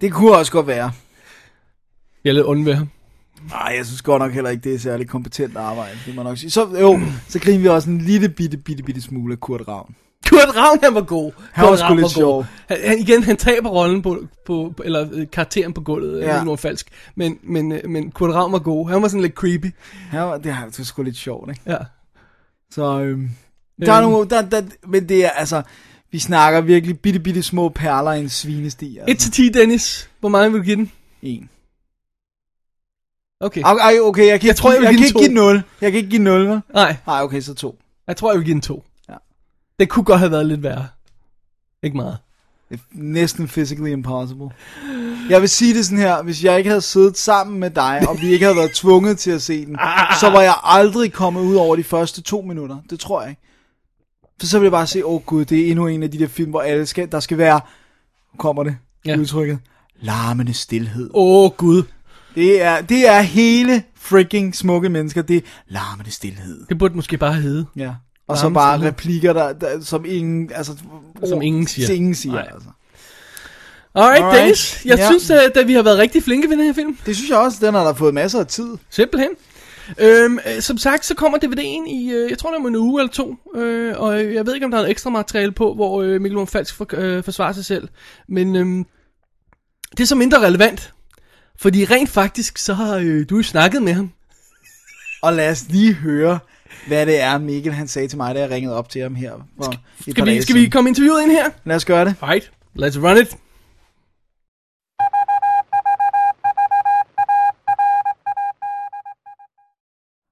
[0.00, 0.92] Det kunne også godt være.
[2.24, 2.88] Jeg er lidt ond ved ham.
[3.50, 6.28] Nej, jeg synes godt nok heller ikke, det er særlig kompetent arbejde, det må jeg
[6.30, 6.50] nok sige.
[6.50, 9.94] Så, jo, så griner vi også en lille bitte, bitte, bitte smule af Kurt Ravn.
[10.30, 11.32] Kurt Ravn, han var god.
[11.52, 12.46] Han var sgu lidt sjov.
[12.68, 16.36] Han, han, igen, han taber rollen på, på på- eller øh, karakteren på gulvet, Ja.
[16.36, 16.44] ja.
[16.44, 16.88] noget falsk.
[17.16, 18.90] Men, men, øh, men Kurt Ravn var god.
[18.90, 19.66] Han var sådan lidt creepy.
[20.10, 20.46] Han var, det
[20.78, 21.60] er sgu lidt sjovt, ikke?
[21.66, 21.76] Ja.
[22.70, 23.30] Så øhm,
[23.80, 24.10] der er Øhm.
[24.10, 25.62] nogle, der, der, men det er altså,
[26.12, 28.98] vi snakker virkelig bitte, bitte små perler i en svinesti.
[28.98, 29.30] 1 Altså.
[29.32, 30.10] til 10, Dennis.
[30.20, 30.90] Hvor meget vil du give den?
[31.22, 31.48] En.
[33.44, 33.62] Okay.
[33.62, 35.62] Ej, okay, jeg kan, Jeg tror, jeg jeg give kan ikke give 0.
[35.80, 36.60] Jeg kan ikke give 0, vel?
[36.74, 37.78] Nej, Nej, okay, så 2.
[38.06, 38.84] jeg tror, jeg vil give den 2.
[39.08, 39.14] Ja.
[39.78, 40.86] Det kunne godt have været lidt værre.
[41.82, 42.18] Ikke meget.
[42.92, 44.48] Næsten physically impossible.
[45.28, 48.20] Jeg vil sige det sådan her, hvis jeg ikke havde siddet sammen med dig, og
[48.20, 49.76] vi ikke havde været tvunget til at se den,
[50.20, 52.76] så var jeg aldrig kommet ud over de første to minutter.
[52.90, 53.42] Det tror jeg ikke.
[54.40, 56.18] For så ville jeg bare se, åh oh, gud, det er endnu en af de
[56.18, 57.60] der film, hvor alle skal, der skal være,
[58.38, 58.76] kommer det.
[59.06, 59.16] Ja.
[59.18, 59.58] udtrykket,
[60.00, 61.10] larmende stillhed.
[61.14, 61.82] Åh, oh, Gud.
[62.34, 66.66] Det er, det er hele freaking smukke mennesker, det er larmende stillhed.
[66.68, 67.66] Det burde måske bare hedde.
[67.76, 67.90] Ja.
[68.28, 68.88] Og så bare stillhed.
[68.92, 70.72] replikker, der, der, som ingen, altså,
[71.28, 71.86] Som ingen siger.
[71.86, 72.48] Som ingen siger, Nej.
[72.54, 72.68] altså.
[73.94, 74.40] Alright, Alright.
[74.40, 74.82] Dennis.
[74.84, 75.06] Jeg Ja.
[75.06, 76.98] synes, at, at vi har været rigtig flinke ved den her film.
[77.06, 78.68] Det synes jeg også, den har der fået masser af tid.
[78.90, 79.30] Simpelthen.
[79.98, 82.76] Øhm, øh, som sagt, så kommer DVD'en i, øh, jeg tror det er om en
[82.76, 85.74] uge eller to, øh, og jeg ved ikke, om der er noget ekstra materiale på,
[85.74, 87.88] hvor øh, Mikkel Lund Falsk for, øh, forsvarer sig selv,
[88.28, 88.84] men øh,
[89.90, 90.92] det er så mindre relevant,
[91.58, 94.10] fordi rent faktisk, så har øh, du jo snakket med ham.
[95.22, 96.38] Og lad os lige høre,
[96.86, 99.32] hvad det er, Mikkel han sagde til mig, da jeg ringede op til ham her.
[99.56, 99.78] For par
[100.10, 101.50] Skal vi, skal vi komme interviewet ind her?
[101.64, 102.14] Lad os gøre det.
[102.20, 103.36] Alright, let's run it.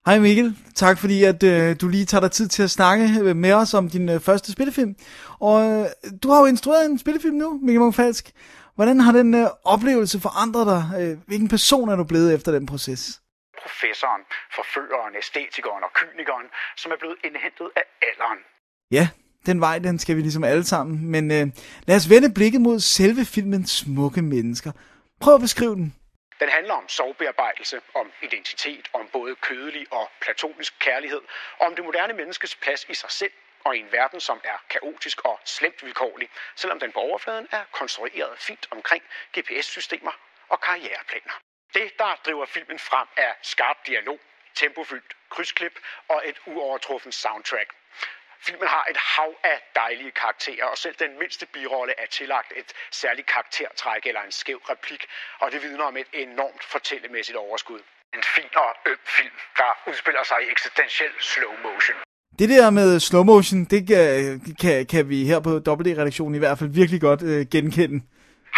[0.07, 3.53] Hej Mikkel, tak fordi at øh, du lige tager dig tid til at snakke med
[3.53, 4.95] os om din øh, første spillefilm.
[5.39, 5.87] Og øh,
[6.23, 8.33] du har jo instrueret en spillefilm nu, Mikkel Munk Falsk.
[8.75, 11.01] Hvordan har den øh, oplevelse forandret dig?
[11.01, 13.23] Øh, hvilken person er du blevet efter den proces?
[13.63, 14.23] professoren,
[14.57, 16.47] forføreren, æstetikeren og kynikeren,
[16.77, 18.41] som er blevet indhentet af alderen.
[18.91, 19.09] Ja,
[19.47, 21.11] den vej, den skal vi ligesom alle sammen.
[21.15, 21.47] Men øh,
[21.89, 24.73] lad os vende blikket mod selve filmen Smukke Mennesker.
[25.21, 25.89] Prøv at beskrive den.
[26.43, 31.23] Den handler om sorgbearbejdelse, om identitet, om både kødelig og platonisk kærlighed,
[31.61, 33.35] og om det moderne menneskes plads i sig selv
[33.65, 37.65] og i en verden, som er kaotisk og slemt vilkårlig, selvom den på overfladen er
[37.73, 39.05] konstrueret fint omkring
[39.39, 40.13] GPS-systemer
[40.49, 41.41] og karriereplaner.
[41.75, 44.21] Det, der driver filmen frem, er skarp dialog,
[44.55, 47.75] tempofyldt krydsklip og et uovertruffen soundtrack.
[48.41, 52.73] Filmen har et hav af dejlige karakterer, og selv den mindste birolle er tillagt et
[52.91, 55.07] særligt karaktertræk eller en skæv replik,
[55.39, 57.83] og det vidner om et enormt fortællemæssigt overskud.
[58.15, 62.12] En fin og øm film, der udspiller sig i eksistentiel slow motion.
[62.39, 66.59] Det der med slow motion, det kan, kan, kan vi her på WD-redaktionen i hvert
[66.59, 67.99] fald virkelig godt øh, genkende.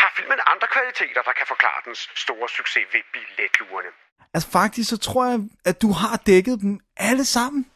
[0.01, 3.91] Har filmen andre kvaliteter, der kan forklare dens store succes ved billetlurene?
[4.35, 7.67] Altså faktisk så tror jeg, at du har dækket dem alle sammen.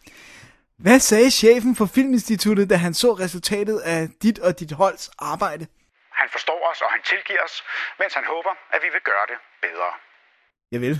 [0.78, 5.66] Hvad sagde chefen for Filminstituttet, da han så resultatet af dit og dit holds arbejde?
[6.12, 7.64] Han forstår os, og han tilgiver os,
[7.98, 9.90] mens han håber, at vi vil gøre det bedre.
[10.72, 10.96] Jeg vil.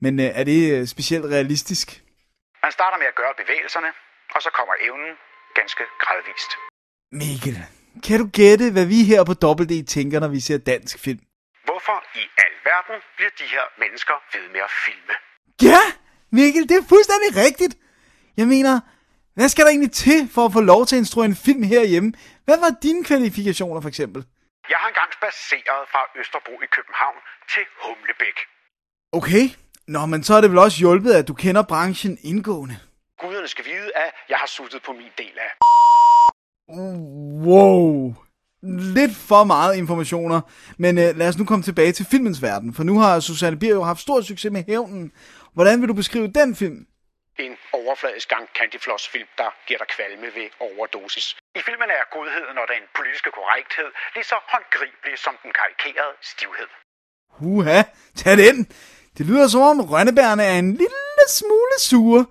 [0.00, 1.88] Men øh, er det øh, specielt realistisk?
[2.62, 3.90] Man starter med at gøre bevægelserne,
[4.34, 5.12] og så kommer evnen
[5.58, 6.50] ganske gradvist.
[7.22, 7.56] Mikkel,
[8.06, 11.22] kan du gætte, hvad vi her på Double D tænker, når vi ser dansk film?
[11.68, 15.14] Hvorfor i alverden bliver de her mennesker ved med at filme?
[15.70, 15.82] Ja,
[16.36, 17.74] Mikkel, det er fuldstændig rigtigt.
[18.36, 18.74] Jeg mener,
[19.36, 22.12] hvad skal der egentlig til for at få lov til at instruere en film herhjemme?
[22.44, 24.20] Hvad var dine kvalifikationer for eksempel?
[24.72, 27.18] Jeg har engang spaceret fra Østerbro i København
[27.52, 28.36] til Humlebæk.
[29.12, 29.44] Okay,
[29.94, 32.76] nå, men så er det vel også hjulpet, at du kender branchen indgående.
[33.24, 35.50] Guderne skal vide, at jeg har suttet på min del af.
[37.48, 38.14] Wow.
[38.98, 40.40] Lidt for meget informationer,
[40.78, 43.74] men øh, lad os nu komme tilbage til filmens verden, for nu har Susanne Bier
[43.80, 45.12] jo haft stor succes med hævnen.
[45.54, 46.78] Hvordan vil du beskrive den film?
[47.38, 51.26] En overfladisk gang candyfloss film, der giver dig kvalme ved overdosis.
[51.58, 56.70] I filmen er godheden og den politiske korrekthed lige så håndgribelig som den karikerede stivhed.
[57.52, 57.80] Uha,
[58.20, 58.56] tag den.
[59.18, 62.24] Det lyder som om rønnebærne er en lille smule sure.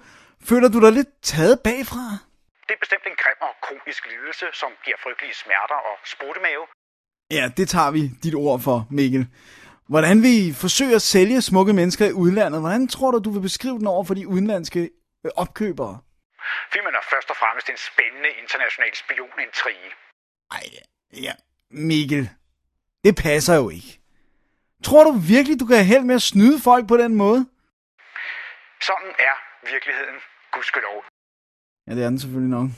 [0.49, 2.05] Føler du dig lidt taget bagfra?
[2.67, 6.63] Det er bestemt en grim og kronisk lidelse, som giver frygtelige smerter og sprutemave.
[7.31, 9.27] Ja, det tager vi dit ord for, Mikkel.
[9.93, 12.59] Hvordan vil I forsøge at sælge smukke mennesker i udlandet?
[12.61, 14.79] Hvordan tror du, du vil beskrive den over for de udenlandske
[15.25, 15.95] øh, opkøbere?
[16.73, 19.89] Filmen er først og fremmest en spændende international spionintrige.
[20.51, 20.63] Ej,
[21.25, 21.33] ja,
[21.69, 22.29] Mikkel.
[23.03, 23.99] Det passer jo ikke.
[24.83, 27.41] Tror du virkelig, du kan have held med at snyde folk på den måde?
[28.89, 29.35] Sådan er
[29.73, 30.17] virkeligheden,
[30.55, 30.97] gudskelov.
[31.87, 32.69] Ja, det er den selvfølgelig nok.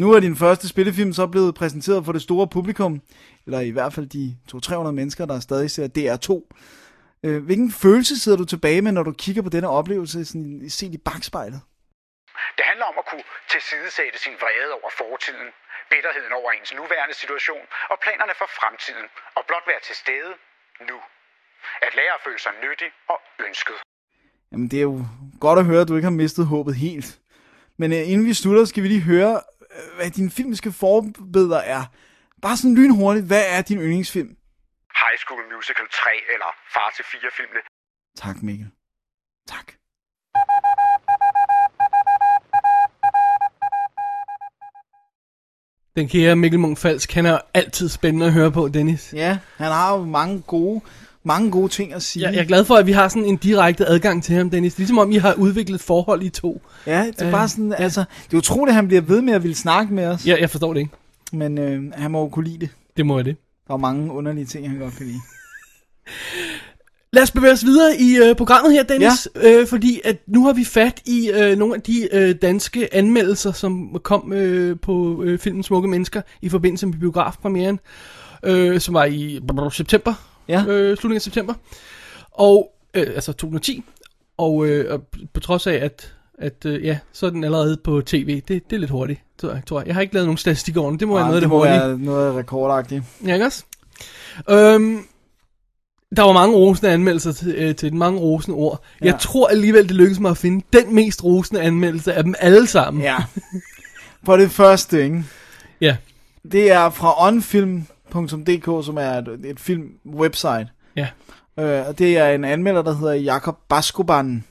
[0.00, 2.92] Nu er din første spillefilm så blevet præsenteret for det store publikum,
[3.46, 4.24] eller i hvert fald de
[4.88, 6.30] 200-300 mennesker, der stadig ser DR2.
[7.26, 10.94] Øh, hvilken følelse sidder du tilbage med, når du kigger på denne oplevelse sådan, set
[10.98, 11.60] i bagspejlet?
[12.58, 15.48] Det handler om at kunne tilsidesætte sin vrede over fortiden,
[15.92, 19.06] bitterheden over ens nuværende situation og planerne for fremtiden,
[19.36, 20.32] og blot være til stede
[20.90, 20.98] nu.
[21.86, 23.78] At lære at føle sig nyttig og ønsket.
[24.52, 24.98] Jamen, det er jo
[25.40, 27.08] godt at høre, at du ikke har mistet håbet helt.
[27.82, 29.40] Men øh, inden vi slutter, skal vi lige høre,
[29.76, 31.82] øh, hvad dine filmiske forbedre er.
[32.42, 34.28] Bare sådan lynhurtigt, hvad er din yndlingsfilm?
[35.02, 37.62] High School Musical 3 eller Far til 4 filmene.
[38.22, 38.68] Tak, Mikkel.
[39.48, 39.66] Tak.
[45.96, 49.12] Den kære Mikkel Munk Falsk, han er altid spændende at høre på, Dennis.
[49.12, 50.80] Ja, han har jo mange gode,
[51.24, 52.22] mange gode ting at sige.
[52.26, 54.78] Jeg, jeg er glad for, at vi har sådan en direkte adgang til ham, Dennis.
[54.78, 56.62] Ligesom om I har udviklet et forhold i to.
[56.86, 59.34] Ja, det er Øh, bare sådan, altså, det er utroligt, at han bliver ved med
[59.34, 60.26] at ville snakke med os.
[60.26, 60.92] Ja, jeg forstår det ikke.
[61.32, 62.68] Men øh, han må jo kunne lide det.
[62.96, 63.36] Det må jeg det.
[63.68, 65.18] Der er mange underlige ting, han godt kan lide.
[67.14, 69.28] Lad os bevæge os videre i øh, programmet her, Dennis.
[69.42, 69.60] Ja.
[69.60, 73.52] Øh, fordi at nu har vi fat i øh, nogle af de øh, danske anmeldelser,
[73.52, 77.80] som kom øh, på øh, filmen Smukke Mennesker i forbindelse med biografpremieren,
[78.44, 80.14] øh, som var i brr, september,
[80.52, 80.64] Ja.
[80.66, 81.54] øh, slutningen af september,
[82.30, 83.84] og øh, altså 2010.
[84.38, 85.02] Og, øh, og
[85.34, 88.34] på trods af, at, at øh, ja, så er den allerede på tv.
[88.48, 89.62] Det, det er lidt hurtigt, tror jeg.
[89.66, 89.86] Tror jeg.
[89.86, 91.00] jeg har ikke lavet nogen statistik over den.
[91.00, 91.74] Det må være Ah, noget af det det må hurtige.
[91.80, 93.02] være noget rekordagtigt.
[93.26, 93.64] Ja, ikke også?
[94.50, 94.98] Øhm,
[96.16, 98.82] der var mange rosende anmeldelser til, øh, til den, mange rosende ord.
[99.00, 99.06] Ja.
[99.06, 102.66] Jeg tror alligevel, det lykkedes mig at finde den mest rosende anmeldelse af dem alle
[102.66, 103.02] sammen.
[103.02, 103.16] Ja.
[104.26, 105.24] For det første, ikke?
[105.80, 105.96] ja.
[106.52, 107.10] Det er fra
[108.14, 110.66] onfilm.dk, som er et, et film-website.
[110.96, 111.08] ja.
[111.58, 114.44] Øh, og det er en anmelder, der hedder Jakob Baskoban,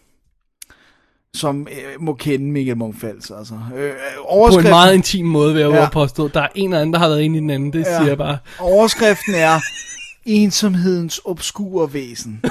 [1.33, 3.37] som øh, må kende Michael Munch-Fals.
[3.37, 3.53] Altså.
[3.75, 5.81] Øh, På overskriften, en meget intim måde, vil jeg Ja.
[5.81, 5.89] ja.
[5.89, 6.27] påstå.
[6.27, 7.89] Der er en eller anden, der har været inde i den anden, det Ja.
[7.91, 7.97] ja.
[7.97, 8.37] siger jeg bare.
[8.59, 9.59] overskriften er
[10.25, 12.41] ensomhedens obskure væsen.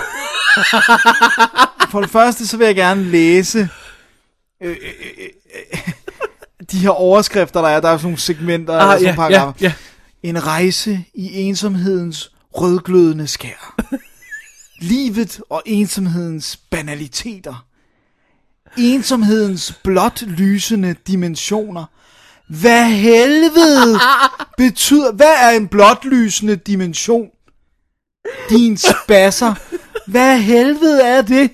[1.90, 3.68] For det første, så vil jeg gerne læse
[4.62, 4.76] øh, øh,
[5.18, 5.28] øh,
[5.72, 5.92] øh,
[6.72, 7.80] de her overskrifter, der er.
[7.80, 9.52] Der er sådan nogle segmenter, ah, eller sådan ja, nogle paragraffer.
[9.60, 9.72] ja, ja.
[10.22, 13.76] En rejse i ensomhedens rødglødende skær.
[14.80, 17.66] Livet og ensomhedens banaliteter.
[18.78, 21.84] Ensomhedens blot lysende dimensioner.
[22.48, 23.98] Hvad helvede
[24.58, 25.12] betyder...
[25.12, 27.28] Hvad er en blot lysende dimension?
[28.50, 29.54] Din spasser.
[30.10, 31.50] Hvad helvede er det?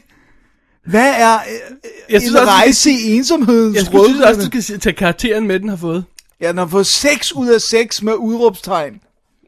[0.87, 1.77] Hvad er øh,
[2.11, 4.59] Jeg synes en også, rejse i ensomhedens Jeg synes også, rødglødende...
[4.59, 6.05] du skal tage karakteren med, den har fået.
[6.41, 9.01] Ja, den har fået 6 ud af 6 med udråbstegn.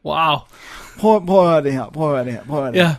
[0.05, 0.35] Wow.
[0.99, 2.81] Prøv, prøv at høre det her, prøv at høre det her, prøv at høre det
[2.81, 2.87] her.
[2.87, 2.95] Ja.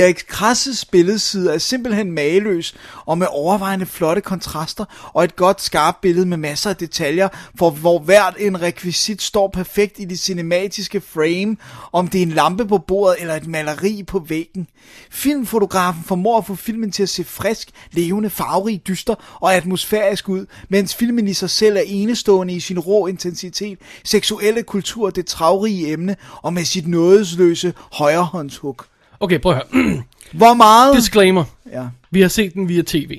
[0.00, 2.74] Erik Krasses billedside er simpelthen mageløs
[3.06, 4.84] og med overvejende flotte kontraster
[5.14, 7.28] og et godt skarpt billede med masser af detaljer,
[7.58, 11.56] for hvor hvert en rekvisit står perfekt i det cinematiske frame,
[11.92, 14.66] om det er en lampe på bordet eller et maleri på væggen.
[15.10, 20.46] Filmfotografen formår at få filmen til at se frisk, levende, farverig, dyster og atmosfærisk ud,
[20.68, 25.92] mens filmen i sig selv er enestående i sin rå intensitet, seksuelle kultur, det travrige
[25.92, 28.91] emne og med sit nådesløse højrehåndshug.
[29.22, 30.02] Okay, prøv at høre.
[30.32, 30.96] Hvor meget...
[30.96, 31.44] Disclaimer.
[31.72, 31.86] Ja.
[32.10, 33.18] Vi har set den via tv.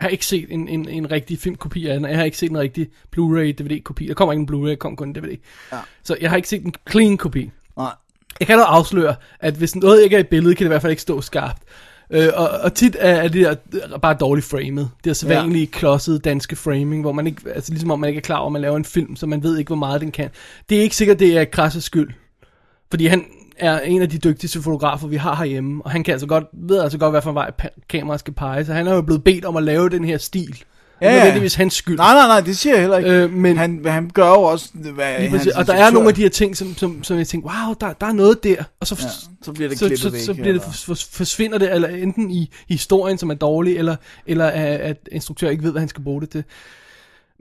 [0.00, 2.58] har ikke set en, en, en rigtig filmkopi af den, jeg har ikke set en
[2.58, 4.06] rigtig Blu-ray DVD-kopi.
[4.06, 5.36] Der kommer ikke en Blu-ray, der kommer kun en DVD.
[5.72, 5.78] Ja.
[6.04, 7.50] Så jeg har ikke set en clean kopi.
[7.76, 7.90] Nej.
[8.40, 10.82] Jeg kan dog afsløre, at hvis noget ikke er i billedet, kan det i hvert
[10.82, 11.62] fald ikke stå skarpt.
[12.10, 14.90] Øh, og, og tit er, er det der bare dårligt framet.
[15.04, 15.40] Det er så Ja.
[15.40, 18.46] vanlige klodsede danske framing, hvor man ikke, altså ligesom om man ikke er klar over,
[18.46, 20.30] at man laver en film, så man ved ikke, hvor meget den kan.
[20.68, 22.10] Det er ikke sikkert, det er Krasses skyld.
[22.90, 23.24] Fordi han
[23.62, 26.80] er en af de dygtigste fotografer, vi har herhjemme, og han kan altså godt, ved
[26.80, 27.50] altså godt, hvad for en vej
[27.88, 30.64] kameraet skal pege, så han er jo blevet bedt om at lave den her stil.
[31.00, 31.18] Ja, Ja, ja.
[31.18, 31.96] Nødvendigvis hans skyld.
[31.96, 33.10] Nej, nej, nej, det siger jeg heller ikke.
[33.10, 35.52] Øh, men- han, han gør jo også, hvad Lige hans præcis.
[35.52, 37.92] Og der er nogle af de her ting, som, som, som jeg tænker, wow, der,
[37.92, 39.08] der er noget der, og så, Ja,
[39.42, 40.20] så bliver det så, klippet så, væk.
[40.20, 43.96] så bliver det, for, forsvinder det, eller enten i historien, som er dårlig, eller,
[44.26, 46.44] eller at, at instruktør ikke ved, hvad han skal bruge det til.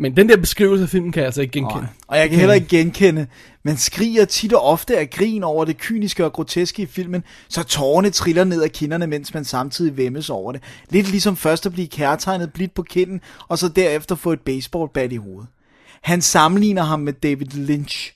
[0.01, 1.81] Men den der beskrivelse af filmen kan jeg altså ikke genkende.
[1.81, 1.89] Nej.
[2.07, 3.27] Og jeg kan heller ikke genkende,
[3.63, 7.63] men skriger tit og ofte af grin over det kyniske og groteske i filmen, så
[7.63, 10.63] tårerne triller ned af kinderne, mens man samtidig vemmes over det.
[10.89, 15.11] Lidt ligesom først at blive kærtegnet blidt på kinden, og så derefter få et baseballbat
[15.11, 15.49] i hovedet.
[16.01, 18.13] Han sammenligner ham med David Lynch,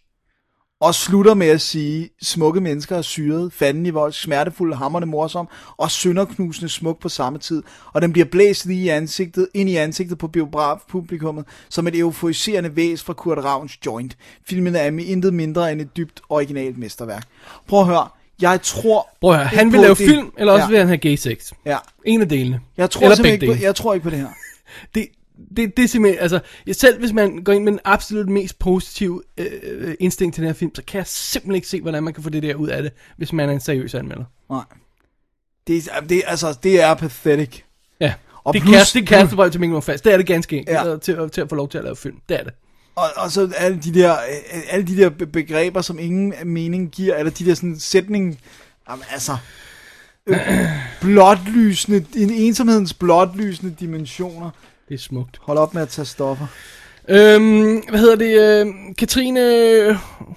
[0.82, 5.48] og slutter med at sige, smukke mennesker er syret, fanden i vold, smertefuld, hammerne morsom,
[5.78, 7.64] og sønderknusende smuk på samme tid.
[7.94, 12.76] Og den bliver blæst lige i ansigtet, ind i ansigtet på biografpublikummet, som et euforiserende
[12.76, 14.18] væs fra Kurt Ravns Joint.
[14.48, 17.28] Filmen er med intet mindre end et dybt originalt mesterværk.
[17.68, 18.08] Prøv at høre,
[18.42, 19.10] jeg tror...
[19.22, 21.16] Prøv at høre, han vil lave det- film, eller også ja, vil han have gay
[21.16, 21.52] sex.
[21.66, 22.60] Ja, En af delene.
[22.78, 24.28] jeg tror eller begge ikke på, jeg tror ikke på det her.
[24.96, 25.08] Det,
[25.58, 26.40] det, det er simpelthen, altså,
[26.72, 30.54] selv hvis man går ind med den absolut mest positive øh, instinkt til den her
[30.54, 32.84] film, så kan jeg simpelthen ikke se, hvordan man kan få det der ud af
[32.84, 34.24] det, hvis man er en seriøs anmelder.
[34.50, 34.64] Nej.
[35.68, 37.62] Det, er- det, er- altså, det er pathetic.
[38.00, 40.04] Ja, Og og det, plus- plus, det er kærestebrev til Mikkel Fast.
[40.06, 40.90] Det er det ganske enkelt, Ja.
[40.90, 40.98] ja.
[40.98, 42.16] til, at- til at få lov til at lave film.
[42.30, 42.54] Det er det.
[42.96, 46.92] Og, og så alle de der, øh, alle de der be- begreber, som ingen mening
[46.92, 48.40] giver, eller de der sådan sætning,
[48.90, 49.38] jamen, altså,
[50.28, 50.38] øh,
[51.02, 54.50] blotlysende, en ensomhedens blotlysende dimensioner.
[54.90, 55.38] Det er smukt.
[55.42, 56.48] Hold op med at tage stoffer.
[57.10, 58.66] Øhm, hvad hedder det?
[58.68, 59.40] Øh, Katrine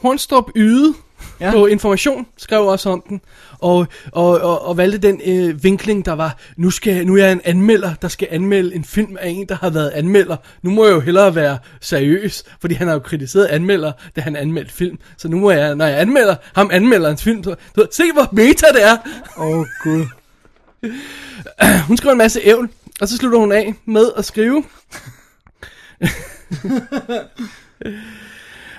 [0.03, 0.94] Hornstrup Yde
[1.40, 1.51] Ja.
[1.51, 3.20] på Information skrev også om den,
[3.59, 7.32] og, og, og, og valgte den øh, vinkling, der var, nu, skal, nu er jeg
[7.32, 10.36] en anmelder, der skal anmelde en film af en, der har været anmelder.
[10.62, 14.36] Nu må jeg jo hellere være seriøs, fordi han har jo kritiseret anmelder, da han
[14.36, 14.99] anmeldte film.
[15.16, 18.66] Så nu må jeg, når jeg anmelder ham anmelderens film, så, så se hvor meta
[18.74, 18.96] det er.
[19.38, 20.05] Åh, oh, gud.
[21.86, 22.68] Hun skriver en masse ævl,
[23.01, 24.64] og så slutter hun af med at skrive.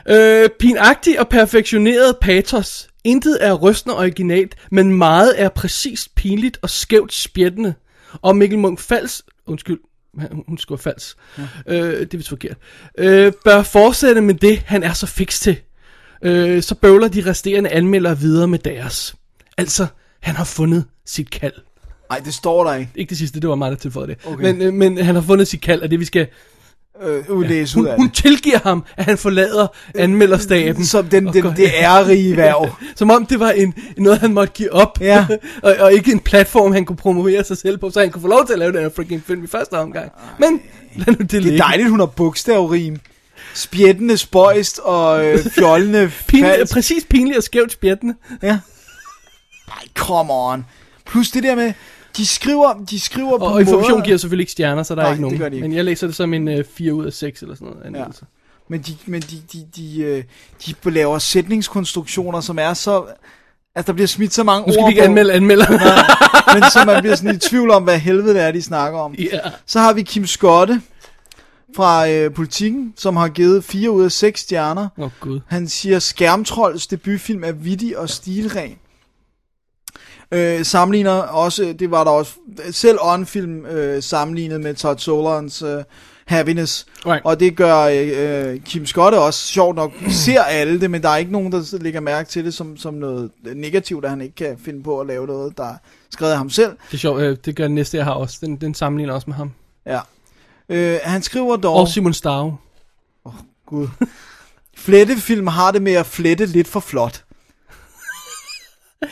[0.09, 2.89] øh, pinagtig og perfektioneret patos.
[3.03, 7.73] Intet er rystende originalt, men meget er præcist pinligt og skævt spjættende.
[8.21, 9.79] Og Mikkel Munch Fals, undskyld,
[10.47, 11.43] hun- skriver Fals, ja.
[11.67, 12.57] øh, det er vist forkert,
[12.97, 15.57] øh, bør fortsætte med det, han er så fix til.
[16.23, 19.15] Øh, så bøvler de resterende anmeldere videre med deres.
[19.57, 19.87] Altså,
[20.21, 21.53] han har fundet sit kald.
[22.09, 22.91] Nej, det står der ikke.
[22.95, 24.17] Ikke det sidste, det var mig, der tilføjede det.
[24.25, 24.43] Okay.
[24.43, 26.27] Men, øh, men han har fundet sit kald, og det vi skal...
[27.03, 28.13] Øh, udlæse ud Hun, af hun det.
[28.15, 30.85] tilgiver ham, at han forlader anmelderstaben.
[30.85, 32.69] Som den, den, går- det ærerige værv.
[32.95, 34.97] Som om det var en, noget, han måtte give op.
[35.01, 35.27] Ja.
[35.63, 38.27] og, og ikke en platform, han kunne promovere sig selv på, så han kunne få
[38.27, 40.11] lov til at lave den her freaking film i første omgang.
[40.39, 40.61] Men
[40.95, 41.57] lad nu det Det ligge.
[41.59, 42.99] er dejligt, hun har bogstavrim.
[43.53, 48.13] Spjættende spøjst og øh, fjollende Pinlig, præcis pinligt og skævt spjættende.
[48.43, 48.59] Ja.
[49.67, 50.65] Ej, come on.
[51.05, 51.73] Plus det der med,
[52.19, 55.01] de skriver, de skriver på Og, og information måder, giver selvfølgelig ikke stjerner, så der
[55.01, 55.33] Nej, er ikke nogen.
[55.33, 55.67] det gør de ikke.
[55.67, 57.85] Men jeg læser det som en øh, 4 ud af 6 eller sådan noget.
[57.85, 58.25] anmeldelse.
[58.69, 60.23] men de, men de, de, de, øh,
[60.85, 63.03] de laver sætningskonstruktioner, som er så...
[63.75, 65.65] Altså, der bliver smidt så mange Nu skal ord vi ikke på, anmelde anmelder.
[66.53, 69.13] men så man bliver sådan i tvivl om, hvad helvede det er, de snakker om.
[69.13, 69.39] ja.
[69.65, 70.81] Så har vi Kim Skotte
[71.75, 74.87] fra øh, Politiken, som har givet 4 ud af 6 stjerner.
[74.97, 75.39] Åh oh, gud.
[75.47, 78.75] Han siger, Skærmtrolls debutfilm er vittig og stilren.
[80.31, 82.33] Øh, sammenligner også, det var der også,
[82.71, 85.83] selv on-film øh, sammenlignet med Todd Solons øh,
[86.25, 86.85] Happiness.
[87.05, 87.21] Right.
[87.25, 91.09] Og det gør øh, øh, Kim Skotte også, sjovt nok, ser alle det, men der
[91.09, 94.35] er ikke nogen, der lægger mærke til det som, som noget negativt, at han ikke
[94.35, 95.75] kan finde på at lave noget, der er
[96.09, 96.71] skrevet af ham selv.
[96.71, 98.37] Det er sjovt, øh, det gør den næste, jeg har også.
[98.41, 99.51] Den, den sammenligner også med ham.
[99.85, 99.99] Ja.
[100.69, 101.75] Øh, han skriver dog...
[101.75, 102.57] Og Simon Stav.
[103.65, 103.87] Gud.
[104.77, 107.23] Flettefilm har det med at flette lidt for flot.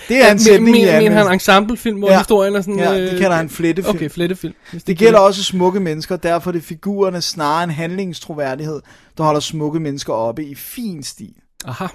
[0.07, 2.17] Det er en sætning, men, ja, men han ensemblefilm, hvor Ja.
[2.17, 2.79] historien er sådan...
[2.79, 3.95] Ja, øh, det kalder han flettefilm.
[3.95, 4.53] Okay, flettefilm.
[4.71, 8.81] Hvis det gælder også smukke mennesker, derfor er det figurerne snarere en handlingstroværdighed,
[9.17, 11.33] der holder smukke mennesker oppe i fin stil.
[11.65, 11.85] Aha,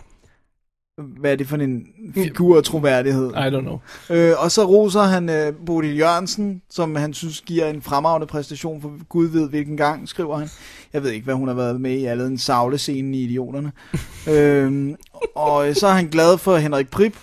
[1.21, 1.83] Hvad er det for en
[2.15, 3.31] figurtroværdighed?
[3.31, 3.79] I don't know.
[4.11, 8.81] Øh, og så roser han øh, Bodil Jørgensen, som han synes giver en fremragende præstation
[8.83, 10.49] for Gud ved hvilken gang, skriver han.
[10.93, 13.73] Jeg ved ikke, hvad hun har været med i, andet en savle-scene i Idioterne.
[14.37, 14.95] øhm,
[15.35, 17.15] og så er han glad for Henrik Prip.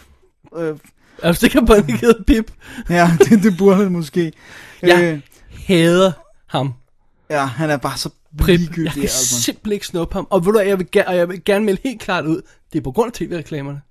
[0.57, 0.75] Øh,
[1.23, 2.51] Er du sikker på, at han givet pip?
[2.89, 4.31] ja, det, det burde han måske.
[4.83, 5.01] Ja.
[5.01, 5.19] Øh,
[5.67, 6.11] Hader
[6.47, 6.73] ham.
[7.29, 8.59] Ja, han er bare så Prip.
[8.59, 9.41] Jeg kan altså.
[9.41, 10.27] simpelthen ikke snuppe ham.
[10.29, 12.41] Og ved du jeg vil, gerne, og jeg vil gerne melde helt klart ud,
[12.73, 13.81] det er på grund af tv-reklamerne.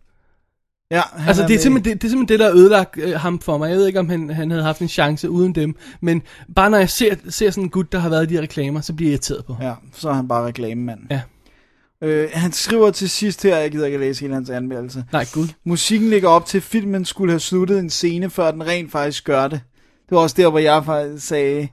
[0.90, 3.38] Ja, han Altså, det er, simpelthen, det, det er simpelthen det, der ødelagt øh, ham
[3.38, 3.70] for mig.
[3.70, 5.74] Jeg ved ikke, om han, han havde haft en chance uden dem.
[6.00, 6.22] Men
[6.54, 8.92] bare når jeg ser, ser sådan en gut, der har været i de reklamer, så
[8.92, 9.56] bliver jeg irriteret på.
[9.60, 11.00] Ja, så er han bare reklamemand.
[11.10, 11.20] Ja.
[12.02, 15.04] Øh, han skriver til sidst her, jeg gider ikke læse hele hans anmeldelse.
[15.12, 15.48] Nej, gud.
[15.64, 19.24] Musikken ligger op til, at filmen skulle have sluttet en scene, før den rent faktisk
[19.24, 19.60] gør det.
[20.08, 21.68] Det var også der, hvor jeg faktisk sagde,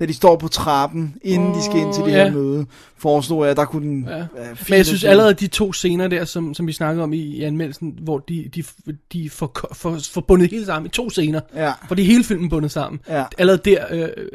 [0.00, 2.24] da de står på trappen, inden de skal ind til det ja.
[2.24, 2.66] her møde,
[2.96, 4.08] foreslog jeg, at der kunne den...
[4.08, 4.26] Ja.
[4.68, 7.42] Men jeg synes allerede, de to scener der, som, som vi snakkede om i, i
[7.42, 8.64] anmeldelsen, hvor de, de,
[9.12, 11.40] de får, får, får bundet hele sammen i to scener.
[11.54, 11.72] Ja.
[11.88, 13.00] For de er hele filmen bundet sammen.
[13.08, 13.24] Ja.
[13.38, 14.26] Allerede der øh, øh,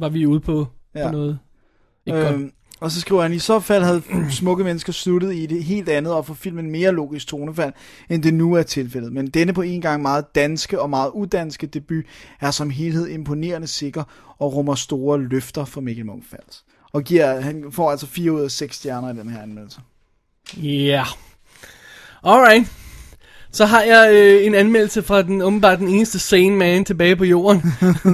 [0.00, 1.06] var vi ude på, Ja.
[1.06, 1.38] på noget.
[2.06, 2.52] Ikke godt.
[2.82, 6.12] Og så skriver han, i så fald havde smukke mennesker sluttet i det helt andet
[6.12, 7.72] og få filmen mere logisk tonefald,
[8.10, 9.12] end det nu er tilfældet.
[9.12, 12.04] Men denne på en gang meget danske og meget udanske debut
[12.40, 16.64] er som helhed imponerende sikker og rummer store løfter for Mikkel Munkfalds.
[16.92, 19.80] Og giver, han får altså 4 ud af 6 stjerner i den her anmeldelse.
[20.56, 20.62] Ja.
[20.62, 21.06] Yeah.
[22.22, 22.81] Alright.
[23.54, 27.24] Så har jeg øh, en anmeldelse fra den åbenbart den eneste sane man tilbage på
[27.24, 27.62] jorden.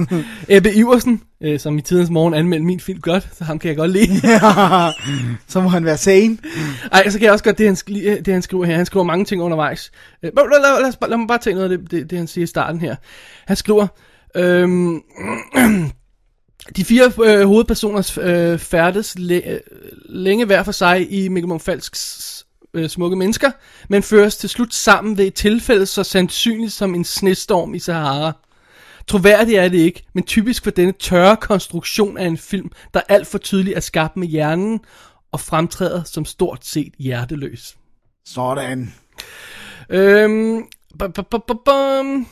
[0.49, 3.77] Ebbe Iversen, øh, som i tidens morgen anmeldte min film godt, så ham kan jeg
[3.77, 4.21] godt lide.
[5.47, 6.37] så må han være sane.
[6.91, 8.75] Ej, så kan jeg også godt det, han, sk- det, han skriver her.
[8.75, 9.91] Han skriver mange ting undervejs.
[10.23, 12.27] Øh, lad, lad, lad, lad, lad mig bare tage noget af det, det, det, han
[12.27, 12.95] siger i starten her.
[13.47, 13.87] Han skriver,
[14.35, 15.01] øhm,
[16.75, 19.59] de fire øh, hovedpersoners øh, færdes læ- øh,
[20.09, 22.38] længe hver for sig i Mikkel Munch-Falks
[22.73, 23.51] øh, smukke mennesker,
[23.89, 28.31] men føres til slut sammen ved et tilfælde så sandsynligt som en snestorm i Sahara.
[29.07, 33.27] Troværdigt er det ikke, men typisk for denne tørre konstruktion af en film, der alt
[33.27, 34.79] for tydeligt er skabt med hjernen
[35.31, 37.77] og fremtræder som stort set hjerteløs.
[38.25, 38.93] Sådan.
[39.89, 40.57] Øhm,
[41.03, 42.27] bu- bu- bu- bu- bum.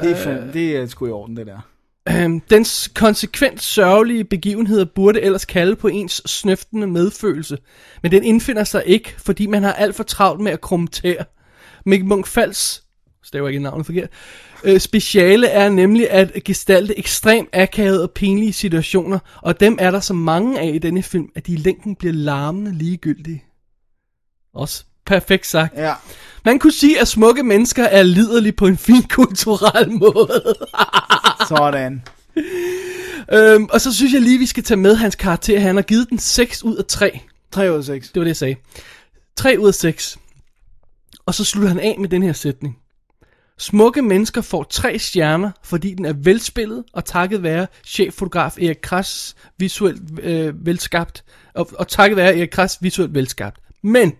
[0.00, 1.60] Det er, fandme, det er sgu i orden, det der.
[2.08, 7.58] Øhm, dens konsekvent sørgelige begivenheder burde ellers kalde på ens snøftende medfølelse,
[8.02, 11.24] men den indfinder sig ikke, fordi man har alt for travlt med at kommentere.
[11.86, 12.82] Mick Munch Fals,
[13.24, 14.10] staver ikke navnet forkert,
[14.64, 20.00] øh, speciale er nemlig at gestalte ekstremt akavede og pinlige situationer, og dem er der
[20.00, 23.44] så mange af i denne film, at de i længden bliver larmende ligegyldige.
[24.54, 25.76] Også perfekt sagt.
[25.76, 25.94] Ja.
[26.44, 30.56] Man kunne sige, at smukke mennesker er liderlige på en fin kulturel måde.
[31.48, 32.02] Sådan.
[33.32, 35.60] Øhm, og så synes jeg lige, vi skal tage med hans karakter.
[35.60, 37.20] Han har givet den 6 ud af 3.
[37.52, 38.08] 3 ud af 6.
[38.08, 38.56] Det var det, jeg sagde.
[39.36, 40.18] 3 ud af 6.
[41.26, 42.78] Og så slutter han af med den her sætning.
[43.58, 49.36] Smukke mennesker får tre stjerner, fordi den er velspillet, og takket være cheffotograf Erik Kras
[49.58, 53.60] visuelt øh, velskabt, og, og takket være Erik Kras visuelt velskabt.
[53.82, 54.12] Men,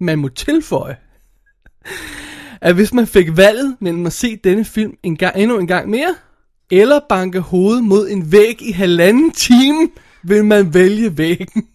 [0.00, 0.96] man må tilføje,
[2.60, 5.90] at hvis man fik valget mellem at se denne film en gang, endnu en gang
[5.90, 6.14] mere,
[6.70, 9.88] eller banke hovedet mod en væg i halvanden time,
[10.22, 11.66] vil man vælge væggen.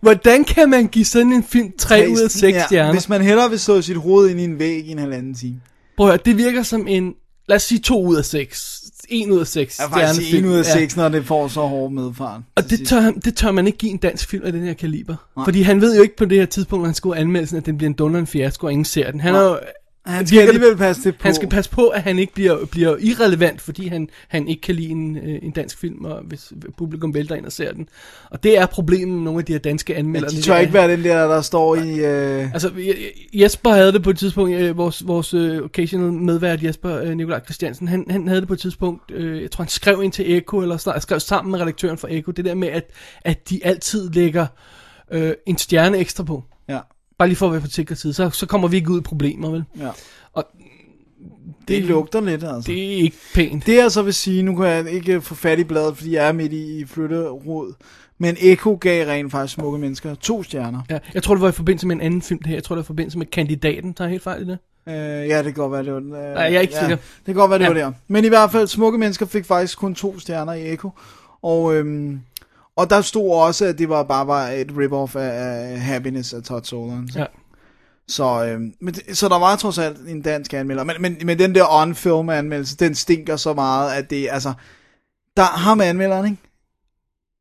[0.00, 2.92] Hvordan kan man give sådan en film 3 ud af 6 stjerner?
[2.92, 5.60] Hvis man hellere vil slå sit hoved ind i en væg i en halvanden time.
[5.96, 7.14] Prøv at høre, det virker som en,
[7.48, 8.79] lad os sige 2 ud af 6.
[9.10, 10.52] 1 ud af 6 Jeg vil faktisk sige stjernefilm.
[10.52, 10.80] 1 ud af Ja.
[10.80, 12.44] 6, når det får så hård medfaren.
[12.56, 15.16] Og det tør, det tør man ikke give en dansk film af den her kaliber.
[15.36, 15.44] Nej.
[15.44, 17.76] Fordi han ved jo ikke på det her tidspunkt, når han skulle anmeldelsen, at den
[17.76, 19.20] bliver en dunderende fiasko, og ingen ser den.
[19.20, 19.58] Han er jo,
[20.10, 21.22] Han skal alligevel passe det på.
[21.22, 24.74] Han skal passe på, at han ikke bliver, bliver irrelevant, fordi han, han ikke kan
[24.74, 27.88] lide en, øh, en dansk film, og hvis publikum vælter ind og ser den.
[28.30, 30.30] Og det er problemet med nogle af de her danske anmeldere.
[30.30, 31.98] De tør ikke være den der, der står i...
[32.04, 32.52] Øh...
[32.52, 36.96] Altså, Je- Jesper havde det på et tidspunkt, øh, vores, vores øh, occasional medvært Jesper
[36.96, 40.00] øh, Nikolaj Christiansen, han, han havde det på et tidspunkt, øh, jeg tror han skrev
[40.04, 42.90] ind til Eko, eller snart, skrev sammen med redaktøren for Eko, det der med, at,
[43.24, 44.46] at de altid lægger
[45.12, 46.44] øh, en stjerne ekstra på.
[47.20, 49.02] Bare lige for at være på sikker side, så, så kommer vi ikke ud i
[49.02, 49.64] problemer, vel?
[49.78, 49.88] Ja.
[50.32, 50.44] Og
[51.68, 52.72] Det lugter lidt, altså.
[52.72, 53.66] det er ikke pænt.
[53.66, 56.28] Det jeg så vil sige, nu kan jeg ikke få fat i bladet, fordi jeg
[56.28, 57.72] er midt i, i flytterod,
[58.18, 60.80] men Eko gav rent faktisk smukke mennesker to stjerner.
[60.90, 62.56] Ja, jeg tror, det var i forbindelse med en anden film det her.
[62.56, 63.94] Jeg tror, det var i forbindelse med Kandidaten.
[63.94, 64.58] Tager jeg helt fejl i det?
[64.88, 64.94] Øh,
[65.28, 66.12] ja, det kan godt være, det var den.
[66.12, 66.96] Øh, Nej, jeg er ikke ja, sikker.
[66.96, 67.68] Det kan godt være, det Ja.
[67.68, 67.92] var der.
[68.08, 70.90] Men i hvert fald, smukke mennesker fik faktisk kun to stjerner i Eko.
[71.42, 72.20] Og, øhm,
[72.80, 75.30] og der stod også, at det var bare var et rip-off af,
[75.72, 77.16] af Happiness af Todd Solondz.
[77.16, 77.24] Ja.
[78.08, 80.84] Så, øhm, men, så der var trods alt en dansk anmelder.
[80.84, 84.52] Men, men, men den der on-film anmeldelse, den stinker så meget, at det altså...
[85.36, 86.42] Der har med anmelderen, ikke?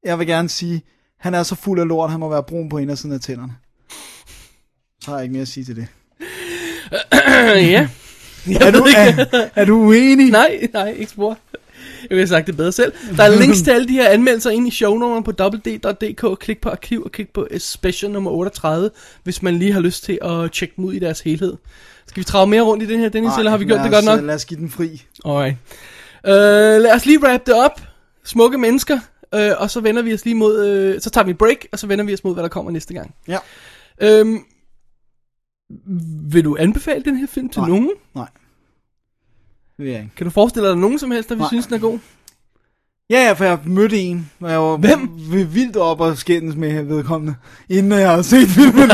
[0.04, 0.82] Jeg vil gerne sige,
[1.20, 3.54] han er så fuld af lort, han må være brun på indersiden af tænderne.
[5.02, 5.88] Så har jeg ikke mere at sige til det.
[7.74, 7.90] ja.
[8.48, 9.26] Jeg Er du, er,
[9.56, 10.32] er du uenig?
[10.32, 11.38] Nej, nej, ikke spor.
[12.01, 12.93] Jeg vil have sagt det bedre selv.
[13.17, 16.39] Der er links til alle de her anmeldelser inde i shownummeren på www.dk.
[16.39, 18.89] Klik på arkiv og klik på special nummer 38,
[19.23, 21.53] hvis man lige har lyst til at tjekke dem ud i deres helhed.
[22.07, 23.91] Skal vi trage mere rundt i den her, Dennis, eller har vi gjort lad det
[23.91, 24.19] godt os, nok?
[24.19, 25.03] øh, Lad os give den fri.
[25.25, 25.55] Alright.
[26.23, 26.30] Uh,
[26.84, 27.82] lad os lige wrap det op.
[28.25, 28.99] smukke mennesker,
[29.36, 31.80] øh, og så vender vi os lige mod, øh, så tager vi en break, og
[31.80, 33.15] så vender vi os mod, hvad der kommer næste gang.
[33.27, 33.38] Ja.
[34.01, 34.39] Øhm,
[36.32, 37.69] vil du anbefale den her film til Nej.
[37.69, 37.89] nogen?
[38.15, 38.27] Nej.
[39.80, 40.09] Ikke.
[40.17, 41.47] Kan du forestille dig nogen som helst, der Nej.
[41.47, 41.99] synes, den er god?
[43.09, 45.09] Ja, ja, for jeg mødte en, og jeg var Hvem?
[45.53, 47.36] vildt op og skændes med vedkommende,
[47.69, 48.89] inden jeg havde set filmen.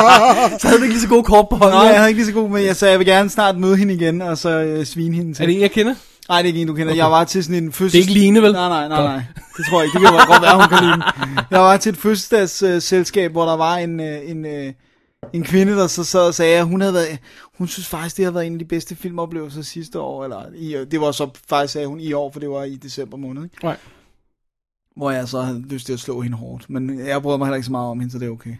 [0.60, 1.78] Så havde du ikke lige så gode kort på hånden.
[1.78, 3.76] Nej, jeg havde ikke lige så god, men jeg sagde, jeg vil gerne snart møde
[3.76, 5.42] hende igen, og så øh, svine hende til.
[5.42, 5.94] Er det en, jeg kender?
[6.28, 6.94] Nej, det er ikke en, du kender.
[6.94, 7.92] Jeg var til sådan en fødsels...
[7.92, 8.52] Det er ikke Line, vel?
[8.52, 9.22] Nej, nej, nej, nej.
[9.56, 9.98] Det tror jeg ikke.
[9.98, 11.02] Det kan godt være, hun kan lide.
[11.50, 14.72] Jeg var til et fødselsdagsselskab, øh, hvor der var en, øh, en, øh,
[15.32, 17.18] en kvinde, der så sad og sagde, at hun havde været...
[17.58, 20.24] Hun synes faktisk, det har været en af de bedste filmoplevelser sidste år.
[20.24, 23.16] Eller i, det var så faktisk, sagde hun, i år, for det var i december
[23.16, 23.44] måned.
[23.44, 23.56] Ikke?
[23.62, 23.76] Nej.
[24.96, 26.70] Hvor jeg så havde lyst til at slå hende hårdt.
[26.70, 28.56] Men jeg bryder mig heller ikke så meget om hende, så det er okay.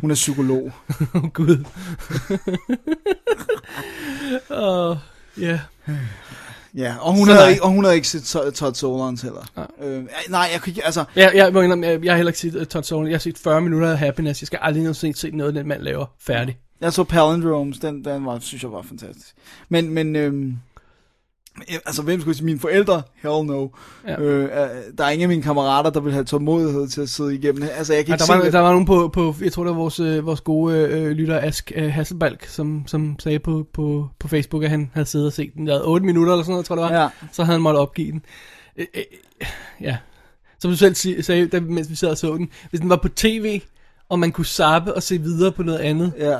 [0.00, 0.72] Hun er psykolog.
[1.14, 1.64] Åh, oh, Gud.
[4.50, 4.96] Åh, oh,
[5.40, 5.60] ja.
[6.76, 7.50] Ja, og hun, Så havde, nej.
[7.50, 8.22] ikke, og hun havde ikke set
[8.62, 9.46] Todd- Solondz heller.
[9.56, 9.66] Nej.
[9.88, 11.04] Øh, nej, jeg kunne ikke, altså...
[11.16, 13.08] Jeg, jeg, må indrømme, jeg, jeg har heller ikke set uh, Todd Solondz.
[13.08, 14.42] Jeg har set 40 minutter af Happiness.
[14.42, 16.58] Jeg skal aldrig nogensinde se noget, den mand laver færdig.
[16.80, 19.34] Jeg så Palindromes, den, den var, synes jeg var fantastisk.
[19.68, 20.52] Men, men øhm, øh,
[21.86, 23.02] altså, hvem skulle sige, mine forældre?
[23.22, 23.68] Hell no.
[24.08, 24.20] Ja.
[24.20, 24.50] Øh, øh,
[24.98, 27.70] der er ingen af mine kammerater, der vil have tålmodighed til at sidde igennem det.
[27.76, 28.52] Altså, jeg kan Ja, ikke der, var, det.
[28.52, 31.38] der var nogen på, på, jeg tror det var vores, øh, vores gode øh, lytter
[31.40, 35.32] Ask øh, Hasselbalk, som, som sagde på, på, på Facebook, at han havde siddet og
[35.32, 35.66] set den.
[35.66, 37.02] Der 8 minutter eller sådan noget, tror jeg det var.
[37.02, 37.08] Ja.
[37.32, 38.22] Så havde han måttet opgive den.
[38.76, 39.02] Øh, øh,
[39.80, 39.96] ja.
[40.58, 42.48] Som du selv sagde, da, mens vi sad og så den.
[42.70, 43.60] Hvis den var på tv,
[44.08, 46.38] og man kunne zappe og se videre på noget andet, Ja,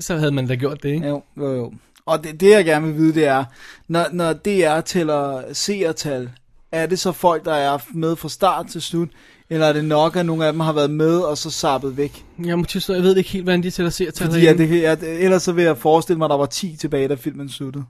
[0.00, 1.08] så havde man da gjort det, ikke?
[1.08, 1.72] jo, jo, jo.
[2.08, 3.44] Og det, det, jeg gerne vil vide, det er,
[3.88, 6.30] når, når DR tæller seertal,
[6.72, 9.08] er det så folk, der er med fra start til slut,
[9.50, 12.24] eller er det nok, at nogle af dem har været med, og så sappet væk?
[12.44, 14.82] Jeg, må tilstå, jeg ved ikke helt, hvordan de tæller ser til Fordi ja, det,
[14.82, 17.84] jeg, ellers så vil jeg forestille mig, at der var 10 tilbage, da filmen sluttede.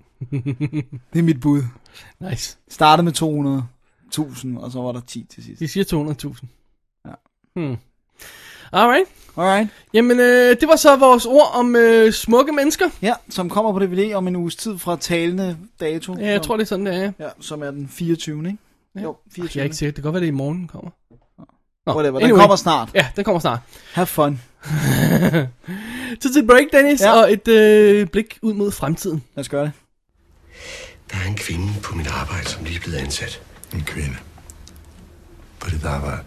[1.13, 1.63] det er mit bud.
[2.21, 2.57] Nice.
[2.69, 3.13] Startede med
[4.59, 5.61] 200.000, og så var der 10 til sidst.
[5.61, 5.85] De siger
[6.25, 6.47] 200.000.
[7.07, 7.15] Ja.
[7.55, 7.77] Hmm.
[8.73, 9.09] Alright.
[9.37, 9.69] Alright.
[9.95, 12.89] Jamen, øh, det var så vores ord om øh, smukke mennesker.
[13.03, 16.17] Ja, som kommer på DVD om en uges tid fra talende dato.
[16.19, 17.13] Ja, jeg som, tror, det er sådan, det er.
[17.21, 18.39] Ja, som er den 24.
[18.47, 18.59] Ikke?
[18.95, 19.01] Ja.
[19.01, 19.61] Jo, Jeg 24.
[19.61, 19.91] er ikke sikker.
[19.91, 20.91] Det kan godt være, det er i morgen, den kommer.
[21.87, 22.89] Nå, Whatever, den kommer snart.
[22.95, 23.59] Ja, den kommer snart.
[23.93, 24.41] Have fun.
[26.21, 27.13] Så til break, Dennis, ja.
[27.13, 29.25] og et øh, blik ud mod fremtiden.
[29.37, 29.73] Lad os gøre det.
[31.13, 33.43] Der er en kvinde på mit arbejde, som lige er blevet ansat.
[33.75, 34.17] En kvinde.
[35.61, 36.23] På dit arbejde.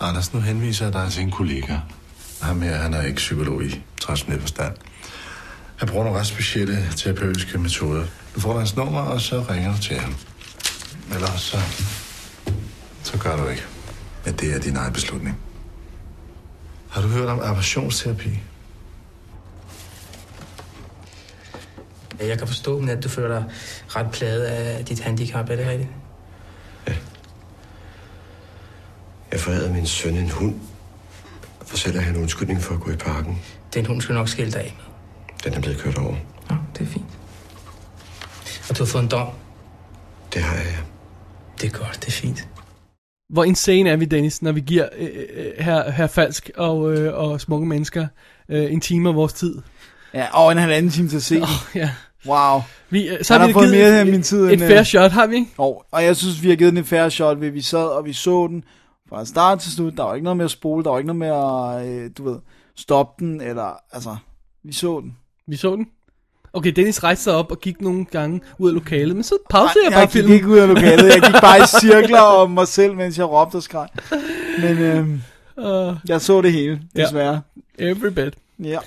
[0.00, 1.76] Anders, nu henviser jeg dig til en kollega.
[2.42, 4.74] Ham her, han er ikke psykolog i traditionel forstand.
[5.76, 8.04] Han bruger nogle ret specielle terapeutiske metoder.
[8.34, 10.14] Du får hans nummer, og så ringer du til ham.
[11.14, 11.58] Ellers så...
[13.02, 13.64] Så gør du ikke.
[14.24, 15.38] Men det er din egen beslutning.
[16.90, 18.40] Har du hørt om aversionsterapi?
[22.20, 23.44] Jeg kan forstå, men at du føler dig
[23.88, 25.90] ret plaget af dit handicap, er det rigtigt?
[29.32, 30.54] Jeg forlader min søn en hund.
[31.66, 33.38] For selv en undskyldning for at gå i parken.
[33.74, 34.84] Den hund skal nok skille dig af med.
[35.44, 36.16] Den er blevet kørt over.
[36.50, 37.18] Ja, det er fint.
[38.70, 39.28] Og du har fået en dom.
[40.34, 40.78] Det har jeg.
[41.60, 42.48] Det er godt, det er fint.
[43.30, 47.14] Hvor insane er vi, Dennis, når vi giver øh, øh, her, her falsk og, øh,
[47.14, 48.06] og smukke mennesker
[48.48, 49.54] øh, en time af vores tid.
[50.14, 51.40] Ja, og en halvanden time til at se.
[51.42, 51.90] Oh, ja.
[52.26, 52.60] Wow.
[52.90, 54.52] Vi, øh, så Han har har vi fået givet mere af et, min tid et,
[54.52, 55.50] end, et øh, fair shot, har vi ikke?
[55.58, 58.04] Og, og jeg synes, vi har givet den en fair shot, ved vi sad, og
[58.04, 58.64] vi så den
[59.08, 59.96] fra start til slut.
[59.96, 62.30] Der var ikke noget med at spole, der var ikke noget med at, øh, du
[62.30, 62.38] ved,
[62.76, 64.16] stoppe den, eller, altså,
[64.64, 65.16] vi så den.
[65.46, 65.86] Vi så den.
[66.52, 69.84] Okay, Dennis rejste sig op og gik nogle gange ud af lokalet, men så pausede
[69.84, 70.32] jeg jeg bare gik filmen.
[70.34, 73.56] ikke ud af lokalet, jeg gik bare i cirkler om mig selv, mens jeg råbte
[73.56, 73.88] og skreg.
[74.60, 75.22] Men øhm,
[75.60, 77.40] Uh, jeg så det hele, desværre.
[77.78, 78.34] every bit.
[78.58, 78.78] Ja.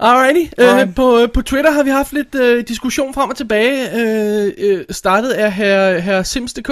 [0.00, 0.88] Alrighty, Alright.
[0.88, 4.00] øh, på, på Twitter har vi haft lidt øh, diskussion frem og tilbage.
[4.00, 6.70] Øh, øh, startet af her, her Sims.dk,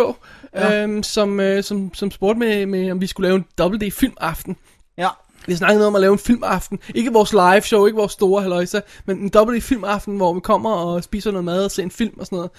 [0.55, 0.87] Ja.
[0.87, 4.57] øh, som, øh, som, som spurgte med, med, om vi skulle lave en WD filmaften.
[4.99, 5.09] Ja.
[5.47, 6.79] Vi snakkede noget om at lave en filmaften.
[6.95, 10.71] Ikke vores live show, ikke vores store halløjsa, men en WD filmaften, hvor vi kommer
[10.71, 12.51] og spiser noget mad og ser en film og sådan noget.